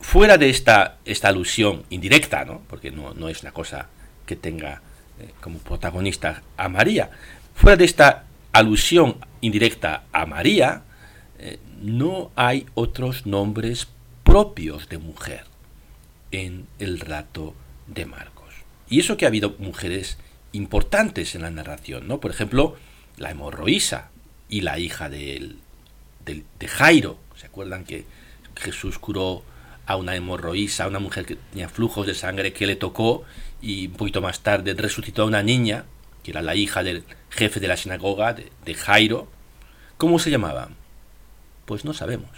fuera 0.00 0.38
de 0.38 0.50
esta, 0.50 0.98
esta 1.04 1.28
alusión 1.28 1.84
indirecta, 1.90 2.44
¿no? 2.44 2.62
Porque 2.68 2.90
no, 2.90 3.12
no 3.14 3.28
es 3.28 3.42
una 3.42 3.52
cosa 3.52 3.88
que 4.24 4.36
tenga 4.36 4.82
eh, 5.20 5.30
como 5.40 5.58
protagonista 5.58 6.42
a 6.56 6.68
María, 6.68 7.10
fuera 7.54 7.76
de 7.76 7.84
esta 7.84 8.24
alusión 8.52 9.16
indirecta 9.40 10.04
a 10.12 10.26
María, 10.26 10.82
eh, 11.38 11.58
no 11.80 12.30
hay 12.34 12.66
otros 12.74 13.26
nombres 13.26 13.88
propios 14.24 14.88
de 14.88 14.98
mujer 14.98 15.44
en 16.30 16.66
el 16.78 17.00
rato 17.00 17.54
de 17.86 18.06
Marcos. 18.06 18.54
Y 18.88 19.00
eso 19.00 19.16
que 19.16 19.24
ha 19.24 19.28
habido 19.28 19.54
mujeres 19.58 20.18
importantes 20.52 21.34
en 21.34 21.42
la 21.42 21.50
narración, 21.50 22.08
¿no? 22.08 22.20
Por 22.20 22.30
ejemplo, 22.30 22.76
la 23.16 23.30
hemorroísa 23.30 24.10
y 24.48 24.62
la 24.62 24.78
hija 24.78 25.08
de, 25.08 25.56
de, 26.24 26.68
Jairo. 26.68 27.18
¿Se 27.36 27.46
acuerdan 27.46 27.84
que 27.84 28.04
Jesús 28.56 28.98
curó 28.98 29.42
a 29.86 29.96
una 29.96 30.16
hemorroísa, 30.16 30.84
a 30.84 30.88
una 30.88 30.98
mujer 30.98 31.24
que 31.24 31.36
tenía 31.36 31.68
flujos 31.68 32.06
de 32.06 32.14
sangre 32.14 32.52
que 32.52 32.66
le 32.66 32.76
tocó 32.76 33.24
y 33.62 33.86
un 33.86 33.94
poquito 33.94 34.20
más 34.20 34.40
tarde 34.40 34.74
resucitó 34.74 35.22
a 35.22 35.26
una 35.26 35.42
niña, 35.42 35.84
que 36.28 36.32
era 36.32 36.42
la 36.42 36.54
hija 36.54 36.82
del 36.82 37.04
jefe 37.30 37.58
de 37.58 37.68
la 37.68 37.78
sinagoga, 37.78 38.34
de, 38.34 38.74
Jairo? 38.74 39.28
¿Cómo 39.96 40.18
se 40.18 40.30
llamaba? 40.30 40.68
Pues 41.64 41.86
no 41.86 41.94
sabemos. 41.94 42.28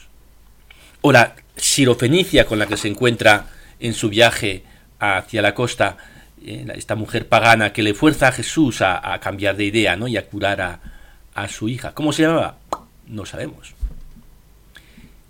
O 1.01 1.11
la 1.11 1.35
sirofenicia 1.57 2.47
con 2.47 2.61
la 2.61 2.69
que 2.69 2.77
se 2.77 2.87
encuentra 2.87 3.47
en 3.81 3.93
su 3.95 4.09
viaje 4.09 4.63
hacia 5.01 5.43
la 5.43 5.55
costa, 5.55 5.97
eh, 6.41 6.67
esta 6.77 6.95
mujer 6.95 7.27
pagana 7.27 7.73
que 7.73 7.83
le 7.83 7.95
fuerza 7.95 8.29
a 8.29 8.33
Jesús 8.33 8.81
a, 8.81 9.19
cambiar 9.21 9.57
de 9.57 9.65
idea 9.65 9.97
¿no? 9.97 10.07
y 10.07 10.17
a 10.17 10.27
curar 10.27 10.61
a, 11.35 11.49
su 11.49 11.69
hija. 11.69 11.93
¿Cómo 11.93 12.13
se 12.13 12.23
llamaba? 12.23 12.59
No 13.09 13.27
sabemos. 13.27 13.75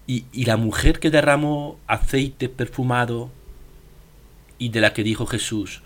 Y 0.07 0.45
la 0.45 0.59
mujer 0.59 0.99
que 0.99 1.09
derramó 1.09 1.79
aceite 1.87 2.51
perfumado 2.51 3.31
y 4.59 4.69
de 4.69 4.81
la 4.81 4.93
que 4.93 5.05
dijo 5.05 5.25
Jesús, 5.25 5.83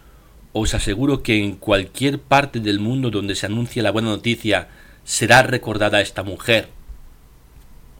os 0.54 0.72
aseguro 0.72 1.22
que 1.22 1.44
en 1.44 1.56
cualquier 1.56 2.18
parte 2.18 2.60
del 2.60 2.80
mundo 2.80 3.10
donde 3.10 3.34
se 3.34 3.44
anuncie 3.44 3.82
la 3.82 3.90
buena 3.90 4.08
noticia 4.08 4.68
será 5.04 5.42
recordada 5.42 6.00
esta 6.00 6.22
mujer. 6.22 6.70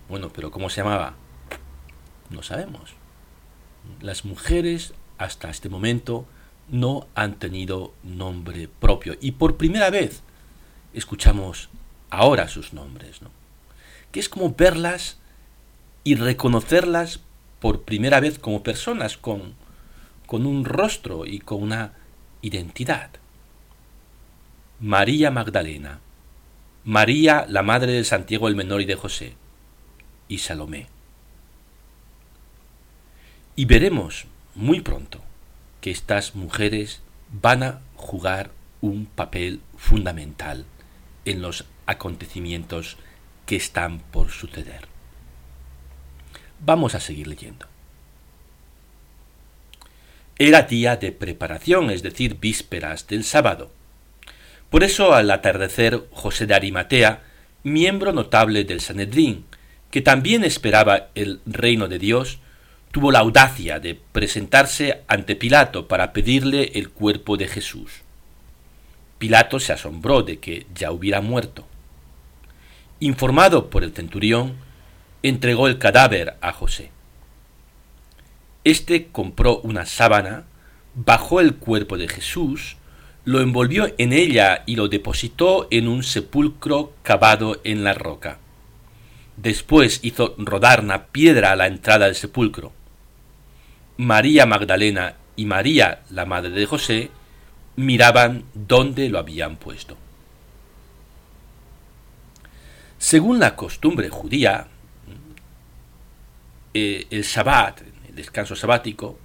Bueno, 0.08 0.30
pero 0.32 0.50
¿cómo 0.50 0.70
se 0.70 0.80
llamaba? 0.80 1.16
No 2.30 2.42
sabemos 2.42 2.94
las 4.00 4.24
mujeres 4.24 4.92
hasta 5.18 5.50
este 5.50 5.68
momento 5.68 6.26
no 6.68 7.06
han 7.14 7.34
tenido 7.34 7.92
nombre 8.02 8.68
propio 8.68 9.16
y 9.20 9.32
por 9.32 9.56
primera 9.56 9.90
vez 9.90 10.22
escuchamos 10.92 11.68
ahora 12.10 12.48
sus 12.48 12.72
nombres, 12.72 13.22
¿no? 13.22 13.30
que 14.12 14.20
es 14.20 14.28
como 14.28 14.54
verlas 14.54 15.18
y 16.04 16.14
reconocerlas 16.14 17.20
por 17.60 17.82
primera 17.82 18.20
vez 18.20 18.38
como 18.38 18.62
personas 18.62 19.16
con, 19.16 19.54
con 20.26 20.46
un 20.46 20.64
rostro 20.64 21.26
y 21.26 21.40
con 21.40 21.62
una 21.62 21.92
identidad. 22.44 23.10
María 24.78 25.30
Magdalena, 25.30 26.00
María 26.84 27.46
la 27.48 27.62
madre 27.62 27.92
de 27.92 28.04
Santiago 28.04 28.48
el 28.48 28.56
Menor 28.56 28.82
y 28.82 28.84
de 28.84 28.96
José, 28.96 29.34
y 30.28 30.38
Salomé. 30.38 30.88
Y 33.56 33.64
veremos 33.64 34.26
muy 34.54 34.82
pronto 34.82 35.22
que 35.80 35.90
estas 35.90 36.34
mujeres 36.34 37.00
van 37.30 37.62
a 37.62 37.80
jugar 37.96 38.50
un 38.82 39.06
papel 39.06 39.62
fundamental 39.78 40.66
en 41.24 41.40
los 41.40 41.64
acontecimientos 41.86 42.98
que 43.46 43.56
están 43.56 44.00
por 44.00 44.30
suceder. 44.30 44.86
Vamos 46.60 46.94
a 46.94 47.00
seguir 47.00 47.26
leyendo. 47.26 47.73
Era 50.38 50.62
día 50.62 50.96
de 50.96 51.12
preparación, 51.12 51.90
es 51.90 52.02
decir, 52.02 52.38
vísperas 52.40 53.06
del 53.06 53.22
sábado. 53.22 53.70
Por 54.68 54.82
eso 54.82 55.14
al 55.14 55.30
atardecer 55.30 56.02
José 56.10 56.46
de 56.46 56.54
Arimatea, 56.54 57.22
miembro 57.62 58.12
notable 58.12 58.64
del 58.64 58.80
Sanedrín, 58.80 59.44
que 59.92 60.02
también 60.02 60.42
esperaba 60.42 61.10
el 61.14 61.40
reino 61.46 61.86
de 61.86 62.00
Dios, 62.00 62.40
tuvo 62.90 63.12
la 63.12 63.20
audacia 63.20 63.78
de 63.78 63.94
presentarse 63.94 65.02
ante 65.06 65.36
Pilato 65.36 65.86
para 65.86 66.12
pedirle 66.12 66.72
el 66.74 66.90
cuerpo 66.90 67.36
de 67.36 67.46
Jesús. 67.46 68.02
Pilato 69.18 69.60
se 69.60 69.72
asombró 69.72 70.22
de 70.22 70.40
que 70.40 70.66
ya 70.74 70.90
hubiera 70.90 71.20
muerto. 71.20 71.64
Informado 72.98 73.70
por 73.70 73.84
el 73.84 73.92
centurión, 73.92 74.56
entregó 75.22 75.68
el 75.68 75.78
cadáver 75.78 76.34
a 76.40 76.52
José. 76.52 76.90
Este 78.64 79.08
compró 79.08 79.58
una 79.60 79.84
sábana, 79.84 80.44
bajó 80.94 81.40
el 81.40 81.56
cuerpo 81.56 81.98
de 81.98 82.08
Jesús, 82.08 82.76
lo 83.26 83.40
envolvió 83.40 83.92
en 83.98 84.12
ella 84.12 84.62
y 84.66 84.76
lo 84.76 84.88
depositó 84.88 85.68
en 85.70 85.86
un 85.86 86.02
sepulcro 86.02 86.94
cavado 87.02 87.60
en 87.64 87.84
la 87.84 87.92
roca. 87.92 88.38
Después 89.36 90.00
hizo 90.02 90.34
rodar 90.38 90.80
una 90.80 91.06
piedra 91.06 91.52
a 91.52 91.56
la 91.56 91.66
entrada 91.66 92.06
del 92.06 92.14
sepulcro. 92.14 92.72
María 93.98 94.46
Magdalena 94.46 95.16
y 95.36 95.44
María, 95.44 96.02
la 96.10 96.24
madre 96.24 96.50
de 96.50 96.66
José, 96.66 97.10
miraban 97.76 98.44
dónde 98.54 99.08
lo 99.08 99.18
habían 99.18 99.56
puesto. 99.56 99.96
Según 102.98 103.40
la 103.40 103.56
costumbre 103.56 104.08
judía, 104.08 104.68
eh, 106.72 107.06
el 107.10 107.22
Shabbat, 107.22 107.93
descanso 108.14 108.56
sabático, 108.56 109.18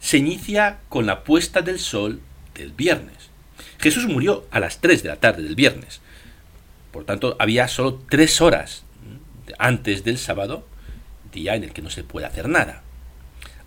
se 0.00 0.18
inicia 0.18 0.80
con 0.88 1.06
la 1.06 1.24
puesta 1.24 1.62
del 1.62 1.78
sol 1.78 2.20
del 2.54 2.72
viernes. 2.72 3.30
Jesús 3.78 4.06
murió 4.06 4.46
a 4.50 4.60
las 4.60 4.80
3 4.80 5.02
de 5.02 5.08
la 5.08 5.16
tarde 5.16 5.42
del 5.42 5.54
viernes. 5.54 6.00
Por 6.90 7.04
tanto, 7.04 7.36
había 7.38 7.68
solo 7.68 8.02
tres 8.08 8.40
horas 8.40 8.84
antes 9.58 10.04
del 10.04 10.18
sábado, 10.18 10.66
día 11.32 11.54
en 11.54 11.64
el 11.64 11.72
que 11.72 11.82
no 11.82 11.90
se 11.90 12.04
puede 12.04 12.26
hacer 12.26 12.48
nada. 12.48 12.82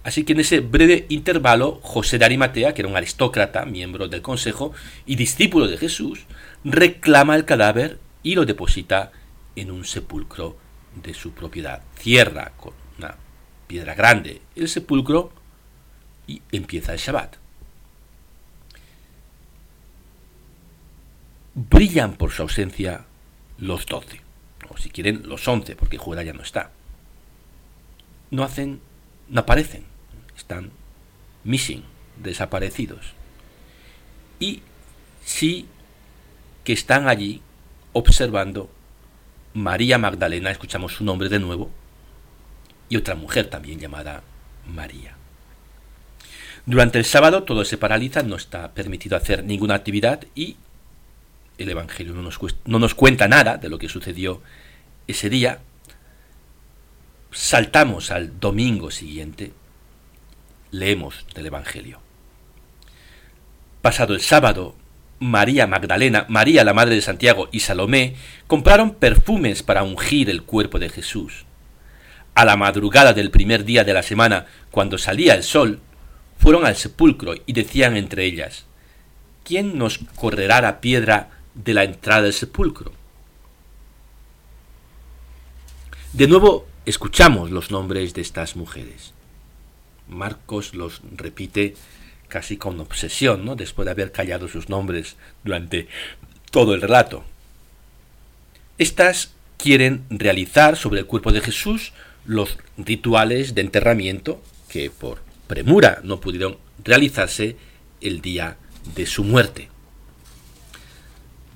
Así 0.04 0.24
que 0.24 0.34
en 0.34 0.42
ese 0.42 0.60
breve 0.60 1.08
intervalo, 1.10 1.80
José 1.82 2.20
de 2.20 2.26
Arimatea, 2.26 2.74
que 2.74 2.84
era 2.84 2.90
un 2.90 2.96
aristócrata, 2.96 3.66
miembro 3.66 4.08
del 4.08 4.22
consejo 4.22 4.72
y 5.08 5.16
discípulo 5.16 5.68
de 5.68 5.78
Jesús, 5.78 6.26
reclama 6.64 7.36
el 7.36 7.46
cadáver 7.46 7.98
y 8.22 8.36
lo 8.36 8.46
deposita 8.46 9.12
en 9.56 9.72
un 9.72 9.84
sepulcro 9.84 10.58
de 11.02 11.16
su 11.16 11.32
propiedad. 11.32 11.82
Cierra 11.98 12.52
con 12.56 12.85
piedra 13.68 13.96
grande 13.96 14.42
el 14.56 14.68
sepulcro 14.68 15.32
y 16.28 16.42
empieza 16.52 16.94
el 16.94 17.00
Shabbat. 17.00 17.38
Brillan 21.54 22.16
por 22.16 22.32
su 22.32 22.42
ausencia 22.42 23.06
los 23.58 23.86
doce, 23.86 24.22
o 24.70 24.78
si 24.78 24.90
quieren 24.90 25.28
los 25.28 25.48
once, 25.48 25.76
porque 25.76 25.98
Judas 25.98 26.26
ya 26.26 26.34
no 26.34 26.42
está. 26.42 26.72
No 28.32 28.44
hacen, 28.44 28.82
no 29.30 29.42
aparecen 29.42 29.86
están 30.36 30.72
missing, 31.44 31.84
desaparecidos. 32.18 33.14
Y 34.40 34.62
sí 35.24 35.68
que 36.64 36.74
están 36.74 37.08
allí 37.08 37.42
observando 37.94 38.70
María 39.54 39.98
Magdalena, 39.98 40.52
escuchamos 40.52 40.94
su 40.94 41.04
nombre 41.04 41.30
de 41.30 41.40
nuevo, 41.40 41.70
y 42.90 42.98
otra 42.98 43.16
mujer 43.16 43.48
también 43.48 43.80
llamada 43.80 44.24
María. 44.68 45.16
Durante 46.66 46.98
el 46.98 47.06
sábado 47.06 47.44
todo 47.44 47.64
se 47.64 47.78
paraliza, 47.78 48.24
no 48.24 48.36
está 48.36 48.74
permitido 48.74 49.16
hacer 49.18 49.44
ninguna 49.44 49.76
actividad 49.76 50.24
y 50.34 50.58
el 51.58 51.70
Evangelio 51.70 52.14
no 52.14 52.22
nos, 52.22 52.40
no 52.66 52.80
nos 52.80 52.96
cuenta 52.96 53.28
nada 53.28 53.58
de 53.58 53.70
lo 53.70 53.78
que 53.78 53.90
sucedió 53.90 54.42
ese 55.08 55.30
día. 55.30 55.60
Saltamos 57.32 58.12
al 58.12 58.40
domingo 58.40 58.92
siguiente, 58.92 59.52
leemos 60.72 61.26
del 61.36 61.46
Evangelio. 61.48 62.00
Pasado 63.82 64.16
el 64.16 64.22
sábado, 64.22 64.76
María 65.20 65.68
Magdalena, 65.68 66.26
María 66.28 66.64
la 66.64 66.74
Madre 66.74 66.96
de 66.96 67.02
Santiago 67.02 67.48
y 67.52 67.60
Salomé 67.60 68.16
compraron 68.48 68.96
perfumes 68.96 69.64
para 69.64 69.84
ungir 69.84 70.30
el 70.30 70.44
cuerpo 70.44 70.80
de 70.80 70.90
Jesús. 70.90 71.46
A 72.36 72.44
la 72.44 72.58
madrugada 72.58 73.14
del 73.14 73.32
primer 73.32 73.64
día 73.64 73.86
de 73.86 73.94
la 73.94 74.04
semana, 74.04 74.46
cuando 74.70 74.98
salía 74.98 75.36
el 75.36 75.44
sol, 75.44 75.80
fueron 76.38 76.66
al 76.66 76.76
sepulcro 76.76 77.34
y 77.46 77.54
decían 77.54 77.96
entre 77.96 78.26
ellas, 78.26 78.66
¿quién 79.46 79.78
nos 79.78 80.00
correrá 80.16 80.60
la 80.60 80.82
piedra 80.82 81.30
de 81.54 81.74
la 81.74 81.86
entrada 81.86 82.24
del 82.24 82.34
sepulcro? 82.34 82.92
De 86.12 86.28
nuevo 86.28 86.68
escuchamos 86.86 87.52
los 87.52 87.72
nombres 87.72 88.14
de 88.14 88.22
estas 88.22 88.58
mujeres. 88.58 89.14
Marcos 90.10 90.76
los 90.76 91.02
repite 91.16 91.76
casi 92.28 92.58
con 92.58 92.80
obsesión, 92.82 93.46
¿no? 93.46 93.56
después 93.56 93.86
de 93.86 93.92
haber 93.92 94.12
callado 94.12 94.50
sus 94.50 94.68
nombres 94.68 95.16
durante 95.46 95.88
todo 96.52 96.74
el 96.74 96.82
relato. 96.82 97.24
Estas 98.78 99.34
quieren 99.58 100.04
realizar 100.10 100.76
sobre 100.76 101.00
el 101.00 101.06
cuerpo 101.06 101.32
de 101.32 101.42
Jesús 101.42 101.94
los 102.26 102.58
rituales 102.78 103.56
de 103.56 103.62
enterramiento 103.62 104.42
que 104.68 104.90
por 104.90 105.22
premura 105.48 106.00
no 106.04 106.20
pudieron 106.20 106.58
realizarse 106.84 107.56
el 108.02 108.22
día 108.22 108.58
de 108.96 109.06
su 109.06 109.24
muerte. 109.24 109.70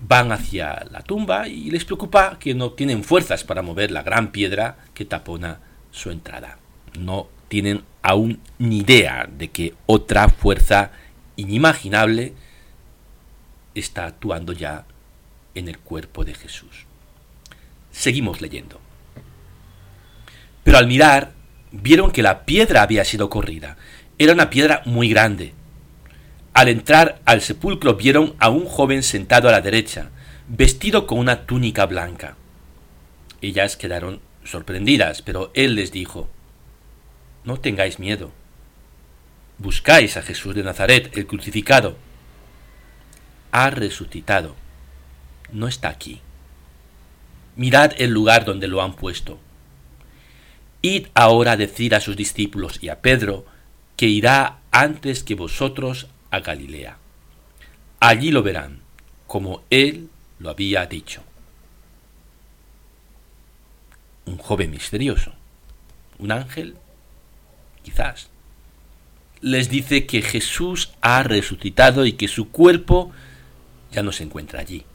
Van 0.01 0.31
hacia 0.31 0.85
la 0.91 1.01
tumba 1.01 1.47
y 1.47 1.69
les 1.71 1.85
preocupa 1.85 2.39
que 2.39 2.53
no 2.53 2.71
tienen 2.71 3.03
fuerzas 3.03 3.43
para 3.43 3.61
mover 3.61 3.91
la 3.91 4.03
gran 4.03 4.31
piedra 4.31 4.77
que 4.93 5.05
tapona 5.05 5.59
su 5.91 6.09
entrada. 6.11 6.57
No 6.97 7.27
tienen 7.49 7.83
aún 8.01 8.39
ni 8.59 8.79
idea 8.79 9.27
de 9.29 9.49
que 9.49 9.73
otra 9.85 10.29
fuerza 10.29 10.91
inimaginable 11.35 12.33
está 13.75 14.05
actuando 14.05 14.53
ya 14.53 14.85
en 15.55 15.67
el 15.67 15.79
cuerpo 15.79 16.23
de 16.23 16.33
Jesús. 16.33 16.85
Seguimos 17.91 18.39
leyendo. 18.41 18.79
Pero 20.69 20.77
al 20.77 20.85
mirar, 20.85 21.31
vieron 21.71 22.11
que 22.11 22.21
la 22.21 22.45
piedra 22.45 22.83
había 22.83 23.03
sido 23.03 23.27
corrida. 23.27 23.75
Era 24.19 24.33
una 24.33 24.51
piedra 24.51 24.83
muy 24.85 25.09
grande. 25.09 25.55
Al 26.53 26.67
entrar 26.67 27.19
al 27.25 27.41
sepulcro 27.41 27.95
vieron 27.95 28.35
a 28.37 28.49
un 28.49 28.65
joven 28.65 29.01
sentado 29.01 29.49
a 29.49 29.51
la 29.51 29.61
derecha, 29.61 30.11
vestido 30.47 31.07
con 31.07 31.17
una 31.17 31.47
túnica 31.47 31.87
blanca. 31.87 32.35
Ellas 33.41 33.77
quedaron 33.77 34.21
sorprendidas, 34.43 35.23
pero 35.23 35.49
él 35.55 35.73
les 35.73 35.91
dijo, 35.91 36.29
no 37.45 37.59
tengáis 37.59 37.97
miedo. 37.97 38.31
Buscáis 39.57 40.17
a 40.17 40.21
Jesús 40.21 40.53
de 40.53 40.61
Nazaret, 40.61 41.17
el 41.17 41.25
crucificado. 41.25 41.97
Ha 43.51 43.71
resucitado. 43.71 44.55
No 45.51 45.67
está 45.67 45.89
aquí. 45.89 46.21
Mirad 47.55 47.93
el 47.97 48.11
lugar 48.11 48.45
donde 48.45 48.67
lo 48.67 48.83
han 48.83 48.93
puesto. 48.93 49.39
Id 50.81 51.07
ahora 51.13 51.53
a 51.53 51.57
decir 51.57 51.93
a 51.93 51.99
sus 51.99 52.15
discípulos 52.15 52.79
y 52.81 52.89
a 52.89 53.01
Pedro 53.01 53.45
que 53.97 54.07
irá 54.07 54.59
antes 54.71 55.23
que 55.23 55.35
vosotros 55.35 56.07
a 56.31 56.39
Galilea. 56.39 56.97
Allí 57.99 58.31
lo 58.31 58.43
verán, 58.43 58.79
como 59.27 59.63
él 59.69 60.09
lo 60.39 60.49
había 60.49 60.85
dicho. 60.85 61.21
Un 64.25 64.37
joven 64.37 64.71
misterioso, 64.71 65.33
un 66.17 66.31
ángel 66.31 66.75
quizás, 67.83 68.29
les 69.41 69.69
dice 69.69 70.05
que 70.05 70.21
Jesús 70.21 70.91
ha 71.01 71.23
resucitado 71.23 72.05
y 72.05 72.13
que 72.13 72.27
su 72.27 72.49
cuerpo 72.49 73.11
ya 73.91 74.03
no 74.03 74.11
se 74.11 74.23
encuentra 74.23 74.59
allí. 74.59 74.85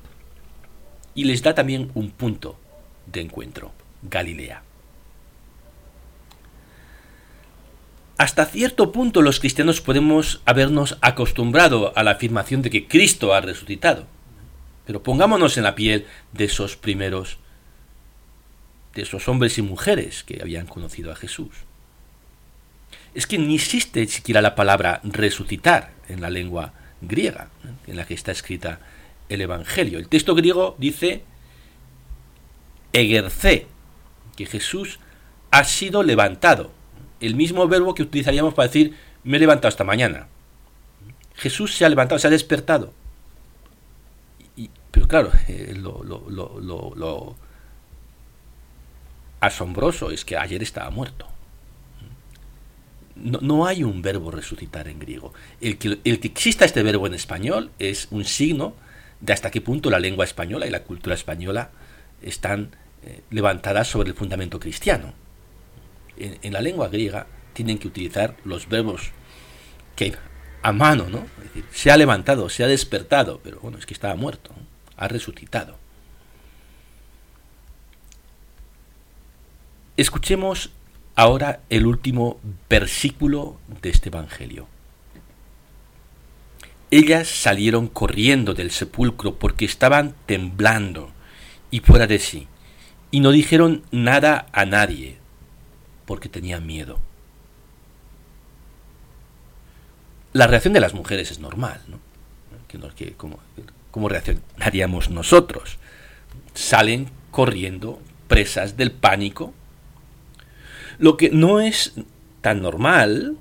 Y 1.14 1.24
les 1.24 1.42
da 1.42 1.54
también 1.54 1.90
un 1.94 2.10
punto 2.10 2.58
de 3.06 3.20
encuentro, 3.20 3.72
Galilea. 4.02 4.63
Hasta 8.16 8.46
cierto 8.46 8.92
punto 8.92 9.22
los 9.22 9.40
cristianos 9.40 9.80
podemos 9.80 10.40
habernos 10.44 10.98
acostumbrado 11.00 11.92
a 11.96 12.02
la 12.02 12.12
afirmación 12.12 12.62
de 12.62 12.70
que 12.70 12.86
Cristo 12.86 13.34
ha 13.34 13.40
resucitado. 13.40 14.06
Pero 14.86 15.02
pongámonos 15.02 15.56
en 15.56 15.64
la 15.64 15.74
piel 15.74 16.06
de 16.32 16.44
esos 16.44 16.76
primeros, 16.76 17.38
de 18.94 19.02
esos 19.02 19.28
hombres 19.28 19.58
y 19.58 19.62
mujeres 19.62 20.22
que 20.22 20.40
habían 20.40 20.66
conocido 20.66 21.10
a 21.10 21.16
Jesús 21.16 21.50
es 23.14 23.26
que 23.26 23.38
ni 23.38 23.54
existe 23.54 24.06
siquiera 24.06 24.42
la 24.42 24.54
palabra 24.54 25.00
resucitar 25.04 25.92
en 26.08 26.20
la 26.20 26.30
lengua 26.30 26.72
griega, 27.00 27.48
en 27.86 27.96
la 27.96 28.06
que 28.06 28.14
está 28.14 28.32
escrita 28.32 28.80
el 29.28 29.40
Evangelio. 29.40 29.98
El 29.98 30.08
texto 30.08 30.34
griego 30.34 30.74
dice 30.78 31.22
egercé, 32.92 33.66
que 34.36 34.46
Jesús 34.46 34.98
ha 35.50 35.64
sido 35.64 36.02
levantado. 36.02 36.72
El 37.26 37.34
mismo 37.34 37.66
verbo 37.68 37.94
que 37.94 38.02
utilizaríamos 38.02 38.54
para 38.54 38.68
decir 38.68 38.94
me 39.22 39.36
he 39.36 39.40
levantado 39.40 39.68
esta 39.68 39.84
mañana. 39.84 40.26
Jesús 41.34 41.76
se 41.76 41.84
ha 41.84 41.88
levantado, 41.88 42.18
se 42.18 42.26
ha 42.26 42.30
despertado. 42.30 42.92
pero 44.90 45.08
claro, 45.08 45.30
eh, 45.48 45.74
lo, 45.76 46.02
lo 46.04 47.36
asombroso 49.40 50.10
es 50.10 50.24
que 50.24 50.36
ayer 50.36 50.62
estaba 50.62 50.90
muerto. 50.90 51.26
No, 53.16 53.66
hay 53.66 53.84
un 53.84 54.02
verbo 54.02 54.32
resucitar 54.32 54.88
en 54.88 54.98
griego. 54.98 55.32
El 55.60 55.78
que, 55.78 56.00
el 56.02 56.18
que 56.18 56.28
exista 56.28 56.64
este 56.64 56.82
verbo 56.82 57.06
en 57.06 57.14
español 57.14 57.70
es 57.78 58.08
un 58.10 58.24
signo 58.24 58.74
de 59.20 59.32
hasta 59.32 59.52
qué 59.52 59.60
punto 59.60 59.88
la 59.88 60.00
lengua 60.00 60.24
española 60.24 60.66
y 60.66 60.70
la 60.70 60.82
cultura 60.82 61.14
española 61.14 61.70
están 62.22 62.70
eh, 63.04 63.20
levantadas 63.30 63.86
sobre 63.86 64.10
el 64.10 64.16
fundamento 64.16 64.58
cristiano. 64.58 65.12
En, 66.16 66.52
la 66.52 66.60
lengua 66.60 66.88
griega 66.88 67.26
tienen 67.52 67.78
que 67.78 67.88
utilizar 67.88 68.36
los 68.44 68.68
verbos 68.68 69.10
que 69.96 70.14
a 70.62 70.72
mano, 70.72 71.08
¿no? 71.10 71.26
Es 71.38 71.44
decir, 71.44 71.64
se 71.72 71.90
ha 71.90 71.96
levantado, 71.96 72.48
se 72.48 72.64
ha 72.64 72.66
despertado, 72.66 73.40
pero 73.42 73.60
bueno, 73.60 73.78
es 73.78 73.86
que 73.86 73.94
estaba 73.94 74.14
muerto, 74.14 74.50
ha 74.96 75.08
resucitado. 75.08 75.76
Escuchemos 79.96 80.70
ahora 81.14 81.60
el 81.68 81.86
último 81.86 82.40
versículo 82.68 83.58
de 83.82 83.90
este 83.90 84.08
Evangelio. 84.08 84.66
Ellas 86.90 87.28
salieron 87.28 87.88
corriendo 87.88 88.54
del 88.54 88.70
sepulcro 88.70 89.36
porque 89.38 89.64
estaban 89.64 90.14
temblando 90.26 91.10
y 91.70 91.80
fuera 91.80 92.06
de 92.06 92.18
sí, 92.18 92.48
y 93.10 93.20
no 93.20 93.32
dijeron 93.32 93.82
nada 93.90 94.46
a 94.52 94.64
nadie 94.64 95.18
porque 96.06 96.28
tenían 96.28 96.66
miedo. 96.66 96.98
La 100.32 100.46
reacción 100.46 100.74
de 100.74 100.80
las 100.80 100.94
mujeres 100.94 101.30
es 101.30 101.38
normal, 101.38 101.80
¿no? 101.88 101.98
¿Cómo 103.90 104.08
reaccionaríamos 104.08 105.10
nosotros? 105.10 105.78
Salen 106.54 107.08
corriendo, 107.30 108.00
presas 108.26 108.76
del 108.76 108.90
pánico, 108.90 109.54
lo 110.98 111.16
que 111.16 111.30
no 111.30 111.60
es 111.60 111.94
tan 112.40 112.62
normal 112.62 113.36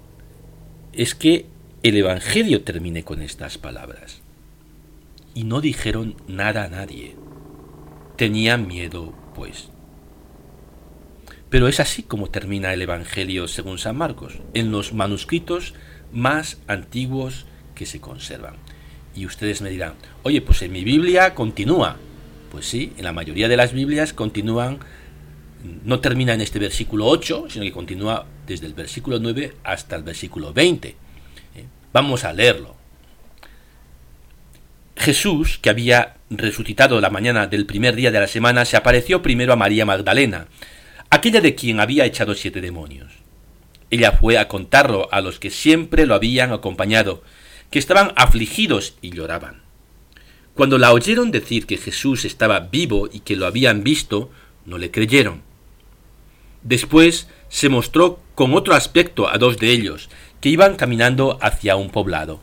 es 0.92 1.16
que 1.16 1.46
el 1.84 1.98
Evangelio 1.98 2.64
termine 2.64 3.04
con 3.04 3.22
estas 3.22 3.58
palabras. 3.58 4.22
Y 5.36 5.44
no 5.44 5.62
dijeron 5.62 6.16
nada 6.28 6.64
a 6.64 6.70
nadie. 6.70 7.16
Tenían 8.16 8.68
miedo, 8.68 9.14
pues. 9.36 9.70
Pero 11.54 11.68
es 11.68 11.80
así 11.80 12.02
como 12.02 12.32
termina 12.32 12.74
el 12.74 12.82
Evangelio 12.82 13.48
según 13.48 13.78
San 13.78 13.96
Marcos, 13.96 14.40
en 14.56 14.72
los 14.72 14.92
manuscritos 14.92 15.76
más 16.12 16.58
antiguos 16.66 17.46
que 17.76 17.86
se 17.86 18.02
conservan. 18.02 18.56
Y 19.16 19.28
ustedes 19.28 19.62
me 19.62 19.70
dirán, 19.70 19.94
oye, 20.24 20.42
pues 20.42 20.64
en 20.64 20.72
mi 20.72 20.84
Biblia 20.84 21.36
continúa. 21.36 21.98
Pues 22.52 22.66
sí, 22.66 22.94
en 22.98 23.04
la 23.04 23.14
mayoría 23.14 23.48
de 23.48 23.56
las 23.56 23.72
Biblias 23.72 24.14
continúan 24.14 24.80
no 25.86 26.00
termina 26.00 26.34
en 26.34 26.42
este 26.42 26.58
versículo 26.58 27.06
8, 27.06 27.46
sino 27.52 27.66
que 27.66 27.72
continúa 27.72 28.26
desde 28.48 28.66
el 28.66 28.74
versículo 28.74 29.20
9 29.20 29.54
hasta 29.64 29.96
el 29.96 30.02
versículo 30.02 30.54
20. 30.54 30.88
¿eh? 30.88 30.96
Vamos 31.94 32.24
a 32.24 32.34
leerlo. 32.34 32.76
Jesús, 34.96 35.60
que 35.60 35.70
había 35.70 36.16
resucitado 36.32 37.00
la 37.00 37.12
mañana 37.12 37.46
del 37.46 37.68
primer 37.68 37.96
día 37.96 38.10
de 38.10 38.22
la 38.22 38.28
semana, 38.28 38.66
se 38.66 38.76
apareció 38.76 39.22
primero 39.22 39.54
a 39.54 39.56
María 39.56 39.86
Magdalena, 39.86 40.48
aquella 41.14 41.42
de 41.42 41.54
quien 41.54 41.80
había 41.80 42.06
echado 42.06 42.34
siete 42.34 42.60
demonios. 42.60 43.12
Ella 43.92 44.14
fue 44.14 44.40
a 44.40 44.48
contarlo 44.48 45.08
a 45.12 45.22
los 45.22 45.38
que 45.40 45.52
siempre 45.52 46.08
lo 46.08 46.16
habían 46.16 46.52
acompañado, 46.52 47.22
que 47.70 47.78
estaban 47.78 48.14
afligidos 48.16 48.96
y 49.02 49.12
lloraban. 49.12 49.62
Cuando 50.56 50.80
la 50.80 50.92
oyeron 50.92 51.30
decir 51.30 51.68
que 51.68 51.78
Jesús 51.78 52.26
estaba 52.26 52.60
vivo 52.62 53.10
y 53.12 53.20
que 53.20 53.36
lo 53.36 53.46
habían 53.46 53.84
visto, 53.84 54.32
no 54.66 54.80
le 54.80 54.90
creyeron. 54.90 55.44
Después 56.64 57.28
se 57.50 57.70
mostró 57.70 58.20
con 58.34 58.56
otro 58.56 58.74
aspecto 58.74 59.30
a 59.30 59.38
dos 59.38 59.58
de 59.58 59.72
ellos, 59.72 60.10
que 60.42 60.50
iban 60.50 60.76
caminando 60.76 61.38
hacia 61.42 61.76
un 61.76 61.92
poblado. 61.92 62.40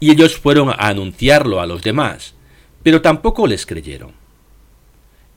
Y 0.00 0.10
ellos 0.10 0.36
fueron 0.36 0.70
a 0.70 0.88
anunciarlo 0.88 1.60
a 1.60 1.66
los 1.66 1.82
demás, 1.82 2.34
pero 2.82 3.02
tampoco 3.02 3.46
les 3.46 3.66
creyeron. 3.66 4.12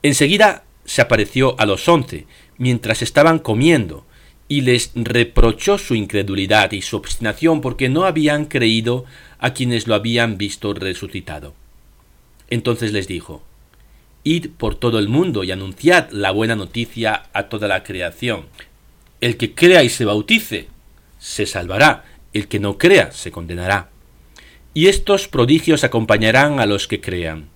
Enseguida 0.01 0.63
se 0.87 1.01
apareció 1.01 1.59
a 1.59 1.67
los 1.67 1.87
once, 1.87 2.25
mientras 2.57 3.03
estaban 3.03 3.37
comiendo, 3.37 4.05
y 4.47 4.61
les 4.61 4.91
reprochó 4.95 5.77
su 5.77 5.93
incredulidad 5.93 6.71
y 6.71 6.81
su 6.81 6.95
obstinación 6.95 7.61
porque 7.61 7.89
no 7.89 8.05
habían 8.05 8.45
creído 8.45 9.05
a 9.37 9.53
quienes 9.53 9.85
lo 9.85 9.93
habían 9.93 10.37
visto 10.37 10.73
resucitado. 10.73 11.53
Entonces 12.49 12.93
les 12.93 13.07
dijo, 13.07 13.43
Id 14.23 14.47
por 14.57 14.75
todo 14.75 14.97
el 14.97 15.09
mundo 15.09 15.43
y 15.43 15.51
anunciad 15.51 16.09
la 16.11 16.31
buena 16.31 16.55
noticia 16.55 17.23
a 17.33 17.43
toda 17.43 17.67
la 17.67 17.83
creación. 17.83 18.45
El 19.19 19.35
que 19.35 19.53
crea 19.53 19.83
y 19.83 19.89
se 19.89 20.05
bautice, 20.05 20.67
se 21.19 21.45
salvará, 21.45 22.05
el 22.33 22.47
que 22.47 22.59
no 22.59 22.77
crea, 22.77 23.11
se 23.11 23.31
condenará. 23.31 23.89
Y 24.73 24.87
estos 24.87 25.27
prodigios 25.27 25.83
acompañarán 25.83 26.59
a 26.61 26.65
los 26.65 26.87
que 26.87 27.01
crean. 27.01 27.49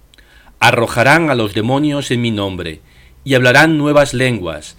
Arrojarán 0.59 1.29
a 1.29 1.35
los 1.35 1.53
demonios 1.53 2.11
en 2.11 2.21
mi 2.21 2.31
nombre, 2.31 2.81
y 3.23 3.35
hablarán 3.35 3.77
nuevas 3.77 4.13
lenguas, 4.13 4.77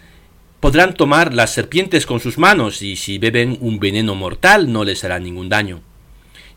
podrán 0.61 0.95
tomar 0.95 1.35
las 1.35 1.53
serpientes 1.53 2.07
con 2.07 2.21
sus 2.21 2.39
manos 2.39 2.83
y 2.83 2.97
si 2.97 3.19
beben 3.19 3.59
un 3.61 3.81
veneno 3.81 4.15
mortal 4.15 4.73
no 4.73 4.85
les 4.85 5.05
hará 5.05 5.19
ningún 5.19 5.49
daño. 5.49 5.81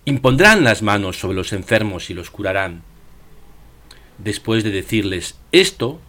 Impondrán 0.05 0.63
las 0.63 0.81
manos 0.83 1.19
sobre 1.19 1.35
los 1.35 1.53
enfermos 1.53 2.09
y 2.09 2.13
los 2.13 2.29
curarán. 2.29 2.83
Después 4.19 4.63
de 4.63 4.71
decirles 4.71 5.39
esto, 5.51 5.99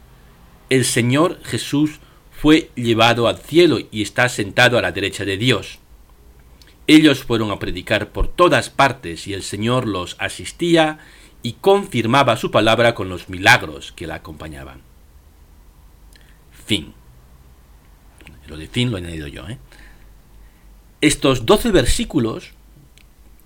el 0.68 0.84
Señor 0.84 1.40
Jesús 1.44 2.00
fue 2.30 2.70
llevado 2.74 3.28
al 3.28 3.38
cielo 3.38 3.78
y 3.90 4.02
está 4.02 4.28
sentado 4.28 4.78
a 4.78 4.82
la 4.82 4.92
derecha 4.92 5.24
de 5.24 5.38
Dios. 5.38 5.78
Ellos 6.86 7.24
fueron 7.24 7.50
a 7.50 7.58
predicar 7.58 8.10
por 8.10 8.28
todas 8.28 8.68
partes 8.70 9.26
y 9.26 9.32
el 9.32 9.42
Señor 9.42 9.88
los 9.88 10.16
asistía 10.18 10.98
y 11.42 11.54
confirmaba 11.54 12.36
su 12.36 12.50
palabra 12.50 12.94
con 12.94 13.08
los 13.08 13.28
milagros 13.28 13.92
que 13.92 14.06
la 14.06 14.16
acompañaban. 14.16 14.82
Fin. 16.66 16.92
Lo 18.48 18.56
de 18.56 18.66
fin 18.66 18.90
lo 18.90 18.98
he 18.98 19.00
añadido 19.00 19.28
yo. 19.28 19.48
¿eh? 19.48 19.58
Estos 21.00 21.46
doce 21.46 21.70
versículos, 21.70 22.50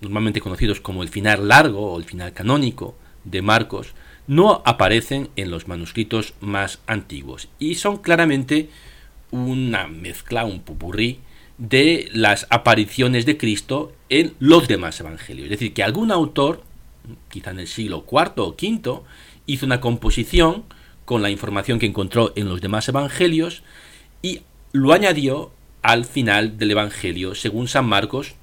normalmente 0.01 0.41
conocidos 0.41 0.81
como 0.81 1.03
el 1.03 1.09
final 1.09 1.47
largo 1.47 1.93
o 1.93 1.97
el 1.99 2.03
final 2.03 2.33
canónico 2.33 2.95
de 3.23 3.41
Marcos, 3.43 3.93
no 4.25 4.63
aparecen 4.65 5.29
en 5.35 5.51
los 5.51 5.67
manuscritos 5.67 6.33
más 6.39 6.79
antiguos 6.87 7.49
y 7.59 7.75
son 7.75 7.97
claramente 7.97 8.69
una 9.29 9.87
mezcla, 9.87 10.45
un 10.45 10.61
pupurrí 10.61 11.19
de 11.57 12.09
las 12.13 12.47
apariciones 12.49 13.25
de 13.25 13.37
Cristo 13.37 13.93
en 14.09 14.33
los 14.39 14.67
demás 14.67 14.99
evangelios. 14.99 15.45
Es 15.45 15.51
decir, 15.51 15.73
que 15.73 15.83
algún 15.83 16.11
autor, 16.11 16.63
quizá 17.29 17.51
en 17.51 17.59
el 17.59 17.67
siglo 17.67 18.03
IV 18.09 18.33
o 18.37 18.49
V, 18.49 19.01
hizo 19.45 19.65
una 19.65 19.79
composición 19.79 20.65
con 21.11 21.21
la 21.21 21.29
información 21.29 21.77
que 21.77 21.87
encontró 21.87 22.31
en 22.37 22.47
los 22.47 22.61
demás 22.61 22.87
evangelios 22.87 23.63
y 24.21 24.43
lo 24.71 24.93
añadió 24.93 25.51
al 25.81 26.05
final 26.05 26.57
del 26.57 26.71
Evangelio 26.71 27.35
según 27.35 27.67
San 27.67 27.83
Marcos, 27.83 28.35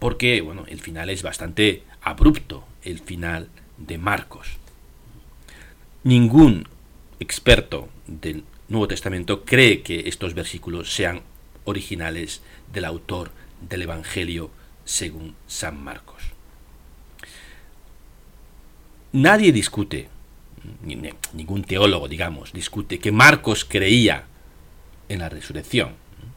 porque 0.00 0.40
bueno, 0.40 0.64
el 0.66 0.80
final 0.80 1.10
es 1.10 1.22
bastante 1.22 1.84
abrupto, 2.02 2.64
el 2.82 2.98
final 2.98 3.50
de 3.78 3.98
Marcos. 3.98 4.48
Ningún 6.02 6.66
experto 7.20 7.88
del 8.08 8.42
Nuevo 8.68 8.88
Testamento 8.88 9.44
cree 9.44 9.82
que 9.82 10.08
estos 10.08 10.34
versículos 10.34 10.92
sean 10.92 11.20
originales 11.66 12.42
del 12.72 12.84
autor 12.84 13.30
del 13.60 13.82
Evangelio 13.82 14.50
según 14.84 15.36
San 15.46 15.80
Marcos. 15.80 16.20
Nadie 19.12 19.52
discute, 19.52 20.08
ningún 20.82 21.64
teólogo, 21.64 22.08
digamos, 22.08 22.52
discute 22.52 22.98
que 22.98 23.12
Marcos 23.12 23.64
creía 23.64 24.24
en 25.08 25.20
la 25.20 25.28
resurrección. 25.28 25.90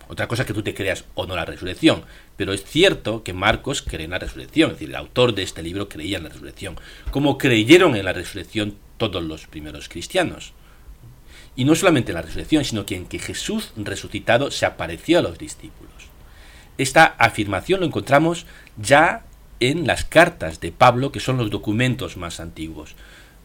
Otra 0.10 0.28
cosa 0.28 0.44
es 0.44 0.48
que 0.48 0.54
tú 0.54 0.64
te 0.64 0.74
creas 0.74 1.04
o 1.16 1.26
no 1.26 1.36
la 1.36 1.46
resurrección, 1.46 2.04
pero 2.38 2.54
es 2.54 2.64
cierto 2.64 3.24
que 3.24 3.34
Marcos 3.34 3.82
cree 3.82 4.06
en 4.06 4.12
la 4.12 4.20
resurrección, 4.20 4.72
es 4.72 4.78
decir, 4.78 4.90
el 4.90 4.96
autor 4.96 5.34
de 5.34 5.44
este 5.44 5.62
libro 5.62 5.90
creía 5.90 6.18
en 6.18 6.24
la 6.24 6.30
resurrección, 6.30 6.78
como 7.12 7.38
creyeron 7.38 7.96
en 7.96 8.06
la 8.06 8.14
resurrección 8.14 8.76
todos 8.98 9.22
los 9.24 9.48
primeros 9.48 9.90
cristianos. 9.90 10.54
Y 11.56 11.66
no 11.66 11.76
solamente 11.76 12.12
en 12.12 12.16
la 12.16 12.22
resurrección, 12.22 12.64
sino 12.64 12.86
que 12.86 12.96
en 12.96 13.06
que 13.08 13.20
Jesús 13.20 13.74
resucitado 13.76 14.52
se 14.52 14.66
apareció 14.66 15.20
a 15.20 15.24
los 15.24 15.38
discípulos. 15.38 15.92
Esta 16.78 17.06
afirmación 17.06 17.80
lo 17.80 17.86
encontramos 17.86 18.46
ya 18.78 19.26
en 19.60 19.88
las 19.88 20.06
cartas 20.06 20.60
de 20.62 20.72
Pablo, 20.72 21.12
que 21.12 21.20
son 21.20 21.38
los 21.38 21.50
documentos 21.50 22.16
más 22.16 22.40
antiguos 22.40 22.96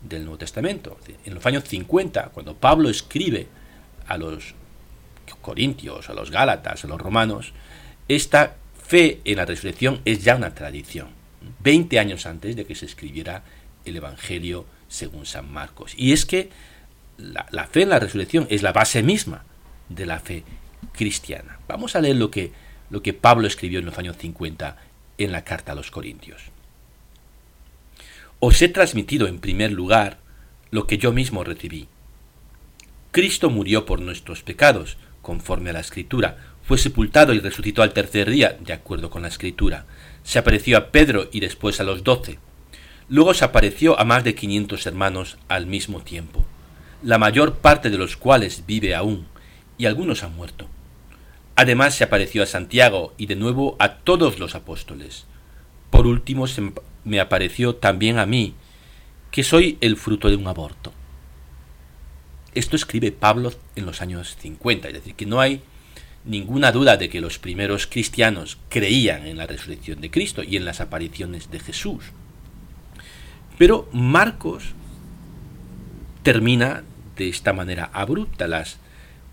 del 0.03 0.25
Nuevo 0.25 0.39
Testamento. 0.39 0.99
En 1.25 1.35
los 1.35 1.45
años 1.47 1.65
50, 1.65 2.31
cuando 2.33 2.57
Pablo 2.57 2.89
escribe 2.89 3.49
a 4.07 4.19
los 4.19 4.55
corintios, 5.41 6.09
a 6.09 6.15
los 6.15 6.31
gálatas, 6.31 6.85
a 6.85 6.89
los 6.89 7.01
romanos, 7.01 7.53
esta 8.09 8.57
fe 8.85 9.21
en 9.25 9.37
la 9.37 9.45
resurrección 9.45 10.01
es 10.05 10.23
ya 10.23 10.37
una 10.37 10.55
tradición, 10.55 11.09
20 11.61 11.99
años 11.99 12.27
antes 12.27 12.57
de 12.57 12.65
que 12.67 12.75
se 12.75 12.87
escribiera 12.87 13.43
el 13.85 13.97
Evangelio 13.97 14.67
según 14.89 15.27
San 15.27 15.51
Marcos. 15.51 15.95
Y 15.97 16.13
es 16.13 16.27
que 16.27 16.51
la, 17.19 17.67
fe 17.67 17.83
en 17.83 17.91
la 17.91 17.99
resurrección 17.99 18.47
es 18.51 18.63
la 18.63 18.73
base 18.73 19.03
misma 19.03 19.45
de 19.89 20.07
la 20.07 20.21
fe 20.21 20.45
cristiana. 20.93 21.59
Vamos 21.69 21.97
a 21.97 22.01
leer 22.01 22.17
lo 22.17 22.31
que, 22.31 22.53
lo 22.91 23.03
que 23.03 23.13
Pablo 23.13 23.47
escribió 23.47 23.79
en 23.79 23.87
los 23.87 23.99
años 23.99 24.17
50 24.19 24.77
en 25.19 25.33
la 25.33 25.45
carta 25.45 25.73
a 25.73 25.75
los 25.75 25.91
Corintios. 25.91 26.52
Os 28.45 28.61
he 28.61 28.69
transmitido 28.69 29.29
en 29.29 29.39
primer 29.39 29.71
lugar 29.71 30.19
lo 30.73 30.89
que 30.89 30.99
yo 30.99 31.13
mismo 31.13 31.45
recibí. 31.45 31.87
Cristo 33.13 33.51
murió 33.51 33.87
por 33.87 34.01
nuestros 34.01 34.43
pecados, 34.43 34.97
conforme 35.23 35.71
a 35.71 35.75
la 35.75 35.79
Escritura. 35.79 36.39
Fue 36.65 36.77
sepultado 36.77 37.35
y 37.35 37.39
resucitó 37.39 37.85
al 37.85 37.93
tercer 37.93 38.29
día, 38.29 38.59
de 38.59 38.73
acuerdo 38.73 39.11
con 39.11 39.23
la 39.23 39.29
Escritura. 39.29 39.87
Se 40.25 40.41
apareció 40.41 40.77
a 40.77 40.91
Pedro 40.91 41.29
y 41.31 41.39
después 41.39 41.79
a 41.79 41.85
los 41.85 42.03
doce. 42.03 42.41
Luego 43.09 43.33
se 43.33 43.45
apareció 43.45 43.97
a 44.01 44.05
más 44.05 44.25
de 44.25 44.35
quinientos 44.35 44.87
hermanos 44.87 45.39
al 45.47 45.67
mismo 45.67 46.01
tiempo, 46.01 46.45
la 47.05 47.19
mayor 47.19 47.59
parte 47.59 47.91
de 47.91 47.99
los 47.99 48.17
cuales 48.17 48.65
vive 48.67 48.97
aún, 48.97 49.29
y 49.79 49.87
algunos 49.87 50.25
han 50.25 50.35
muerto. 50.35 50.67
Además 51.55 51.95
se 51.95 52.03
apareció 52.03 52.43
a 52.43 52.47
Santiago 52.47 53.15
y 53.17 53.27
de 53.27 53.37
nuevo 53.37 53.77
a 53.79 53.99
todos 53.99 54.41
los 54.41 54.57
apóstoles. 54.57 55.27
Por 55.91 56.09
último 56.09 56.49
se 56.49 56.73
me 57.05 57.21
apareció 57.21 57.75
también 57.75 58.19
a 58.19 58.27
mí, 58.27 58.55
que 59.31 59.45
soy 59.45 59.79
el 59.81 59.97
fruto 59.97 60.29
de 60.29 60.37
un 60.37 60.47
aborto. 60.47 60.93
Esto 62.55 62.77
escribe 62.77 63.13
Pablo 63.13 63.53
en 63.77 63.87
los 63.87 64.03
años 64.03 64.37
50, 64.39 64.89
es 64.89 64.95
decir, 64.95 65.15
que 65.15 65.27
no 65.27 65.41
hay 65.41 65.63
ninguna 66.25 66.71
duda 66.71 66.97
de 66.97 67.09
que 67.09 67.21
los 67.21 67.39
primeros 67.39 67.87
cristianos 67.87 68.59
creían 68.69 69.27
en 69.27 69.39
la 69.39 69.47
resurrección 69.47 70.01
de 70.01 70.11
Cristo 70.11 70.43
y 70.43 70.57
en 70.57 70.65
las 70.65 70.81
apariciones 70.81 71.51
de 71.51 71.61
Jesús. 71.61 72.05
Pero 73.59 73.89
Marcos 73.93 74.75
termina 76.23 76.85
de 77.17 77.29
esta 77.29 77.53
manera 77.53 77.91
abrupta. 77.93 78.47
Las, 78.47 78.79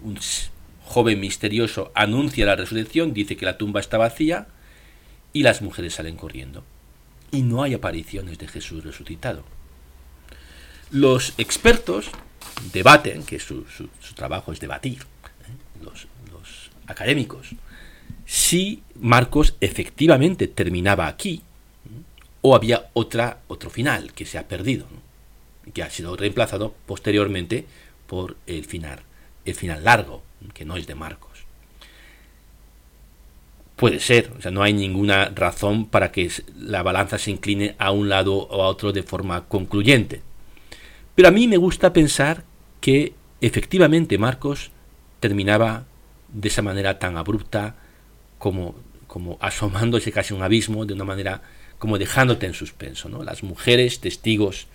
un 0.04 0.18
joven 0.86 1.20
misterioso 1.20 1.92
anuncia 1.94 2.46
la 2.46 2.56
resurrección, 2.56 3.14
dice 3.14 3.38
que 3.38 3.46
la 3.46 3.58
tumba 3.58 3.80
está 3.80 3.98
vacía 3.98 4.48
y 5.34 5.44
las 5.44 5.62
mujeres 5.62 5.96
salen 5.96 6.16
corriendo. 6.16 6.64
Y 7.32 7.42
no 7.42 7.64
hay 7.64 7.74
apariciones 7.74 8.38
de 8.38 8.48
Jesús 8.48 8.84
resucitado. 8.84 9.44
Los 10.92 11.34
expertos 11.38 12.10
debaten, 12.74 13.24
que 13.24 13.40
su, 13.40 13.66
trabajo 14.16 14.52
es 14.52 14.60
debatir, 14.60 15.00
¿eh? 15.00 15.84
los, 15.84 16.08
académicos, 16.88 17.50
si 18.26 18.82
Marcos 18.96 19.56
efectivamente 19.62 20.48
terminaba 20.48 21.06
aquí 21.06 21.36
¿eh? 21.36 22.02
o 22.42 22.56
había 22.56 22.90
otra, 22.94 23.42
otro 23.48 23.70
final 23.70 24.12
que 24.14 24.26
se 24.26 24.40
ha 24.40 24.48
perdido, 24.48 24.88
que 25.74 25.84
ha 25.84 25.90
sido 25.92 26.16
reemplazado 26.16 26.74
posteriormente 26.88 27.66
por 28.08 28.38
el 28.48 28.66
final, 28.66 29.02
el 29.46 29.54
final 29.54 29.84
largo, 29.84 30.24
que 30.54 30.66
no 30.66 30.78
es 30.78 30.88
de 30.88 30.96
Marcos. 30.96 31.29
Puede 33.80 34.02
ser, 34.02 34.34
o 34.38 34.42
sea, 34.42 34.52
no 34.52 34.62
hay 34.62 34.74
ninguna 34.74 35.32
razón 35.34 35.86
para 35.86 36.12
que 36.12 36.30
la 36.60 36.84
balanza 36.84 37.18
se 37.18 37.32
incline 37.32 37.76
a 37.78 37.92
un 37.92 38.10
lado 38.10 38.36
o 38.36 38.62
a 38.62 38.68
otro 38.68 38.92
de 38.92 39.04
forma 39.04 39.48
concluyente. 39.48 40.22
Pero 41.16 41.30
a 41.30 41.32
mí 41.32 41.48
me 41.48 41.56
gusta 41.56 41.94
pensar 41.94 42.44
que 42.82 43.14
efectivamente 43.40 44.18
Marcos 44.18 44.72
terminaba 45.22 45.86
de 46.28 46.50
esa 46.50 46.62
manera 46.62 47.00
tan 47.00 47.16
abrupta 47.16 47.78
como, 48.38 48.76
como 49.08 49.38
asomándose 49.40 50.12
casi 50.12 50.34
a 50.34 50.38
un 50.38 50.44
abismo, 50.44 50.86
de 50.86 50.94
una 50.94 51.06
manera 51.06 51.42
como 51.78 51.98
dejándote 51.98 52.48
en 52.48 52.54
suspenso. 52.54 53.08
¿no? 53.08 53.24
Las 53.24 53.44
mujeres, 53.44 54.02
testigos 54.02 54.68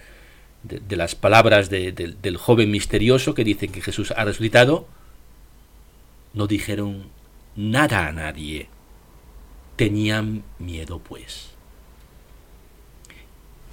de, 0.63 0.97
las 0.97 1.15
palabras 1.15 1.69
del 1.69 2.37
joven 2.39 2.71
misterioso 2.71 3.35
que 3.35 3.45
dicen 3.45 3.71
que 3.71 3.83
Jesús 3.83 4.15
ha 4.17 4.25
resucitado, 4.25 4.89
no 6.33 6.47
dijeron 6.47 7.05
nada 7.55 8.09
a 8.09 8.13
nadie. 8.13 8.69
Tenían 9.77 10.45
miedo, 10.59 10.99
pues. 10.99 11.51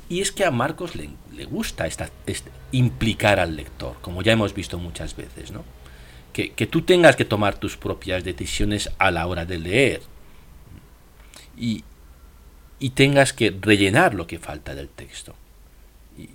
Y 0.10 0.20
es 0.20 0.32
que 0.32 0.44
a 0.44 0.52
Marcos 0.52 0.94
le, 0.96 1.46
gusta 1.46 1.88
esta, 1.88 2.10
este, 2.26 2.52
implicar 2.74 3.40
al 3.40 3.56
lector, 3.56 3.96
como 4.02 4.22
ya 4.22 4.34
hemos 4.34 4.54
visto 4.54 4.78
muchas 4.78 5.16
veces, 5.16 5.52
¿no? 5.52 5.64
Que, 6.34 6.52
que, 6.52 6.68
tú 6.68 6.82
tengas 6.82 7.16
que 7.16 7.24
tomar 7.24 7.58
tus 7.58 7.78
propias 7.78 8.24
decisiones 8.24 8.90
a 8.98 9.12
la 9.12 9.26
hora 9.28 9.46
de 9.46 9.60
leer. 9.60 10.02
Y, 11.58 11.84
y 12.80 12.90
tengas 12.90 13.32
que 13.32 13.56
rellenar 13.58 14.14
lo 14.14 14.28
que 14.28 14.40
falta 14.40 14.76
del 14.76 14.90
texto. 14.90 15.36
Y, 16.18 16.30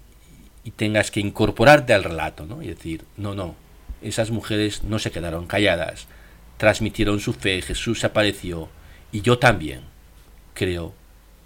y 0.64 0.70
tengas 0.70 1.10
que 1.10 1.20
incorporarte 1.20 1.92
al 1.92 2.04
relato, 2.04 2.46
¿no? 2.46 2.62
Y 2.62 2.68
decir, 2.68 3.04
no, 3.16 3.34
no, 3.34 3.56
esas 4.02 4.30
mujeres 4.30 4.84
no 4.84 4.98
se 4.98 5.10
quedaron 5.10 5.46
calladas, 5.46 6.06
transmitieron 6.56 7.20
su 7.20 7.32
fe, 7.32 7.60
Jesús 7.62 8.04
apareció, 8.04 8.68
y 9.12 9.22
yo 9.22 9.38
también 9.38 9.82
creo 10.54 10.94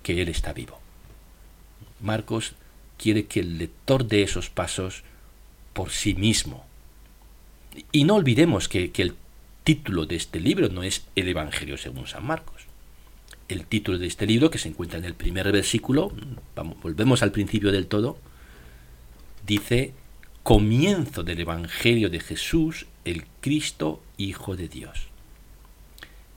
que 0.03 0.21
Él 0.23 0.29
está 0.29 0.53
vivo. 0.53 0.79
Marcos 2.01 2.55
quiere 2.97 3.27
que 3.27 3.41
el 3.41 3.59
lector 3.59 4.07
dé 4.07 4.23
esos 4.23 4.51
pasos 4.51 5.03
por 5.73 5.91
sí 5.91 6.15
mismo. 6.15 6.65
Y 7.93 8.05
no 8.05 8.17
olvidemos 8.17 8.69
que, 8.69 8.91
el 8.95 9.15
título 9.65 10.07
de 10.07 10.17
este 10.17 10.41
libro 10.41 10.69
no 10.69 10.83
es 10.83 11.05
el 11.15 11.29
Evangelio 11.29 11.77
según 11.77 12.07
San 12.07 12.27
Marcos. 12.27 12.63
El 13.49 13.67
título 13.67 13.99
de 13.99 14.07
este 14.07 14.27
libro, 14.27 14.51
que 14.51 14.59
se 14.59 14.69
encuentra 14.69 14.99
en 14.99 15.05
el 15.05 15.15
primer 15.15 15.51
versículo, 15.53 16.13
vamos, 16.55 16.81
volvemos 16.83 17.23
al 17.23 17.33
principio 17.33 17.73
del 17.73 17.87
todo, 17.87 18.19
dice 19.47 19.93
comienzo 20.43 21.23
del 21.23 21.41
Evangelio 21.41 22.09
de 22.09 22.21
Jesús, 22.21 22.87
el 23.05 23.25
Cristo, 23.41 24.03
Hijo 24.17 24.57
de 24.57 24.69
Dios. 24.69 25.09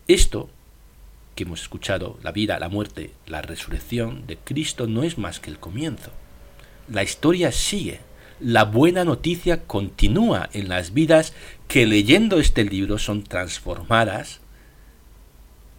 Esto 0.07 0.49
que 1.35 1.43
hemos 1.43 1.61
escuchado, 1.61 2.17
la 2.23 2.31
vida, 2.31 2.59
la 2.59 2.69
muerte, 2.69 3.13
la 3.25 3.41
resurrección 3.41 4.25
de 4.27 4.37
Cristo 4.37 4.87
no 4.87 5.03
es 5.03 5.17
más 5.17 5.39
que 5.39 5.49
el 5.49 5.59
comienzo. 5.59 6.11
La 6.87 7.03
historia 7.03 7.51
sigue. 7.51 8.01
La 8.39 8.65
buena 8.65 9.05
noticia 9.05 9.63
continúa 9.63 10.49
en 10.53 10.67
las 10.67 10.93
vidas 10.93 11.33
que 11.67 11.85
leyendo 11.85 12.39
este 12.39 12.65
libro 12.65 12.97
son 12.97 13.23
transformadas, 13.23 14.41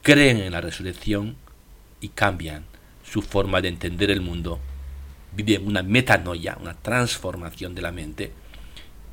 creen 0.03 0.38
en 0.38 0.53
la 0.53 0.61
resurrección 0.61 1.37
y 2.01 2.09
cambian 2.09 2.64
su 3.05 3.23
forma 3.23 3.61
de 3.61 3.69
entender 3.69 4.11
el 4.11 4.21
mundo. 4.21 4.61
Viven 5.37 5.67
una 5.67 5.83
metanoia, 5.83 6.57
una 6.61 6.75
transformación 6.75 7.75
de 7.75 7.83
la 7.83 7.93
mente 7.93 8.33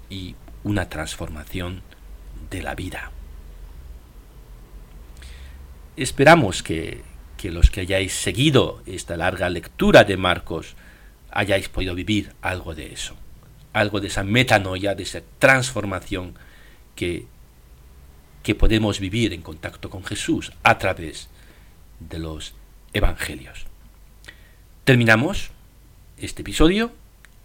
y 0.10 0.36
una 0.64 0.88
transformación 0.88 1.82
de 2.50 2.62
la 2.62 2.76
vida. 2.76 3.12
Esperamos 6.02 6.64
que, 6.64 7.04
los 7.44 7.70
que 7.70 7.82
hayáis 7.82 8.14
seguido 8.14 8.82
esta 8.88 9.18
larga 9.18 9.52
lectura 9.52 10.04
de 10.04 10.18
Marcos 10.18 10.74
hayáis 11.30 11.70
podido 11.70 11.94
vivir 11.94 12.34
algo 12.42 12.74
de 12.74 12.92
eso, 12.92 13.16
algo 13.72 14.00
de 14.02 14.08
esa 14.08 14.24
metanoia, 14.24 14.96
de 14.96 15.04
esa 15.04 15.22
transformación 15.38 16.34
que, 16.96 17.28
que 18.42 18.56
podemos 18.56 19.00
vivir 19.00 19.32
en 19.32 19.44
contacto 19.44 19.92
con 19.92 20.04
Jesús 20.04 20.52
a 20.64 20.80
través 20.80 21.30
de 22.00 22.18
los 22.18 22.56
evangelios. 22.94 23.68
Terminamos 24.86 25.52
este 26.18 26.42
episodio, 26.42 26.92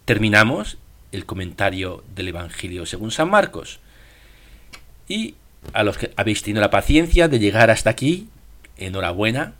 terminamos 0.05 0.79
el 1.11 1.27
comentario 1.27 2.03
del 2.15 2.29
Evangelio 2.29 2.87
según 2.87 3.11
San 3.11 3.29
Marcos. 3.29 3.79
Y 5.07 5.35
a 5.73 5.83
los 5.83 5.99
que 5.99 6.11
habéis 6.15 6.41
tenido 6.41 6.61
la 6.61 6.71
paciencia 6.71 7.27
de 7.27 7.37
llegar 7.37 7.69
hasta 7.69 7.91
aquí, 7.91 8.29
enhorabuena. 8.77 9.53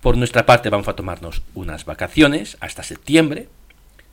Por 0.00 0.16
nuestra 0.16 0.46
parte 0.46 0.70
vamos 0.70 0.88
a 0.88 0.96
tomarnos 0.96 1.42
unas 1.54 1.84
vacaciones 1.84 2.56
hasta 2.60 2.82
septiembre. 2.82 3.48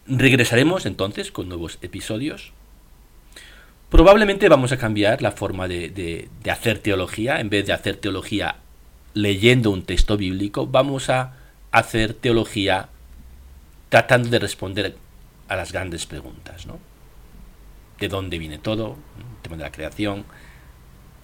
Regresaremos 0.06 0.86
entonces 0.86 1.32
con 1.32 1.50
nuevos 1.50 1.80
episodios. 1.82 2.52
Probablemente 3.90 4.50
vamos 4.50 4.72
a 4.72 4.78
cambiar 4.78 5.22
la 5.24 5.32
forma 5.32 5.68
de, 5.68 6.30
hacer 6.50 6.80
teología. 6.80 7.40
En 7.40 7.50
vez 7.50 7.66
de 7.66 7.74
hacer 7.74 7.98
teología 7.98 8.58
leyendo 9.16 9.72
un 9.72 9.82
texto 9.84 10.16
bíblico, 10.16 10.68
vamos 10.68 11.10
a 11.10 11.34
hacer 11.72 12.14
teología 12.14 12.90
tratando 13.90 14.30
de 14.30 14.38
responder 14.38 14.96
a 15.48 15.56
las 15.56 15.72
grandes 15.72 16.06
preguntas. 16.06 16.68
¿no? 16.68 16.78
¿De 18.00 18.08
dónde 18.08 18.38
viene 18.38 18.60
todo? 18.60 18.96
El 19.18 19.42
tema 19.42 19.58
de 19.58 19.64
la 19.64 19.72
creación. 19.72 20.26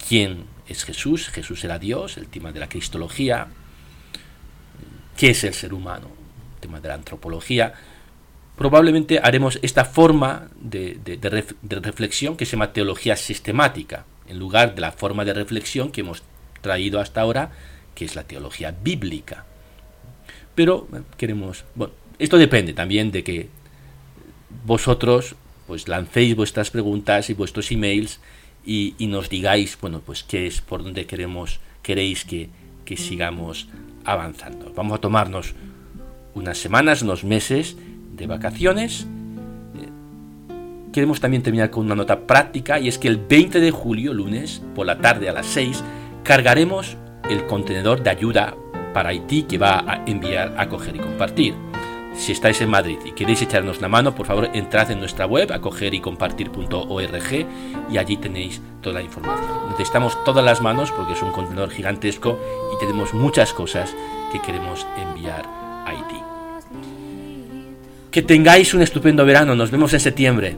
¿Quién 0.08 0.55
es 0.68 0.84
Jesús, 0.84 1.28
Jesús 1.28 1.62
era 1.64 1.78
Dios, 1.78 2.16
el 2.16 2.28
tema 2.28 2.52
de 2.52 2.60
la 2.60 2.68
cristología, 2.68 3.48
qué 5.16 5.30
es 5.30 5.44
el 5.44 5.54
ser 5.54 5.72
humano, 5.72 6.08
el 6.54 6.60
tema 6.60 6.80
de 6.80 6.88
la 6.88 6.94
antropología. 6.94 7.74
Probablemente 8.56 9.20
haremos 9.22 9.58
esta 9.62 9.84
forma 9.84 10.48
de, 10.60 10.98
reflexión 11.62 12.36
que 12.36 12.46
se 12.46 12.52
llama 12.52 12.72
teología 12.72 13.16
sistemática, 13.16 14.04
en 14.26 14.38
lugar 14.38 14.74
de 14.74 14.80
la 14.80 14.92
forma 14.92 15.24
de 15.24 15.34
reflexión 15.34 15.92
que 15.92 16.00
hemos 16.00 16.22
traído 16.60 17.00
hasta 17.00 17.20
ahora, 17.20 17.52
que 17.94 18.04
es 18.04 18.16
la 18.16 18.24
teología 18.24 18.72
bíblica. 18.72 19.44
Pero 20.54 20.88
queremos, 21.16 21.64
bueno, 21.74 21.92
esto 22.18 22.38
depende 22.38 22.72
también 22.72 23.12
de 23.12 23.22
que 23.22 23.48
vosotros 24.64 25.36
pues 25.66 25.88
lancéis 25.88 26.34
vuestras 26.34 26.70
preguntas 26.70 27.28
y 27.28 27.34
vuestros 27.34 27.70
emails 27.70 28.20
y, 28.66 28.94
nos 29.06 29.30
digáis, 29.30 29.78
bueno, 29.80 30.02
pues 30.04 30.24
qué 30.24 30.46
es, 30.46 30.60
por 30.60 30.82
dónde 30.82 31.06
queremos, 31.06 31.60
queréis 31.82 32.24
que, 32.24 32.50
que 32.84 32.96
sigamos 32.96 33.68
avanzando. 34.04 34.72
Vamos 34.74 34.98
a 34.98 35.00
tomarnos 35.00 35.54
unas 36.34 36.58
semanas, 36.58 37.02
unos 37.02 37.24
meses 37.24 37.76
de 38.16 38.26
vacaciones. 38.26 39.06
Queremos 40.92 41.20
también 41.20 41.42
terminar 41.42 41.70
con 41.70 41.86
una 41.86 41.94
nota 41.94 42.26
práctica 42.26 42.80
y 42.80 42.88
es 42.88 42.98
que 42.98 43.08
el 43.08 43.18
20 43.18 43.60
de 43.60 43.70
julio, 43.70 44.12
lunes, 44.12 44.62
por 44.74 44.86
la 44.86 44.98
tarde 44.98 45.28
a 45.28 45.32
las 45.32 45.46
6, 45.46 45.84
cargaremos 46.24 46.96
el 47.30 47.46
contenedor 47.46 48.02
de 48.02 48.10
ayuda 48.10 48.56
para 48.92 49.10
Haití 49.10 49.42
que 49.42 49.58
va 49.58 49.84
a 49.86 50.04
enviar 50.06 50.54
a 50.56 50.68
coger 50.68 50.96
y 50.96 51.00
compartir. 51.00 51.54
Si 52.16 52.32
estáis 52.32 52.60
en 52.60 52.70
Madrid 52.70 52.98
y 53.04 53.12
queréis 53.12 53.42
echarnos 53.42 53.80
la 53.80 53.88
mano, 53.88 54.14
por 54.14 54.26
favor 54.26 54.50
entrad 54.54 54.90
en 54.90 54.98
nuestra 54.98 55.26
web 55.26 55.52
acogerycompartir.org 55.52 57.46
y 57.90 57.98
allí 57.98 58.16
tenéis 58.16 58.60
toda 58.80 58.96
la 58.96 59.02
información. 59.02 59.70
Necesitamos 59.70 60.24
todas 60.24 60.44
las 60.44 60.60
manos 60.60 60.90
porque 60.92 61.12
es 61.12 61.22
un 61.22 61.32
contenedor 61.32 61.70
gigantesco 61.70 62.38
y 62.74 62.78
tenemos 62.80 63.12
muchas 63.14 63.52
cosas 63.52 63.94
que 64.32 64.40
queremos 64.40 64.86
enviar 64.96 65.44
a 65.46 65.90
Haití. 65.90 66.20
Que 68.10 68.22
tengáis 68.22 68.72
un 68.72 68.80
estupendo 68.82 69.26
verano, 69.26 69.54
nos 69.54 69.70
vemos 69.70 69.92
en 69.92 70.00
septiembre. 70.00 70.56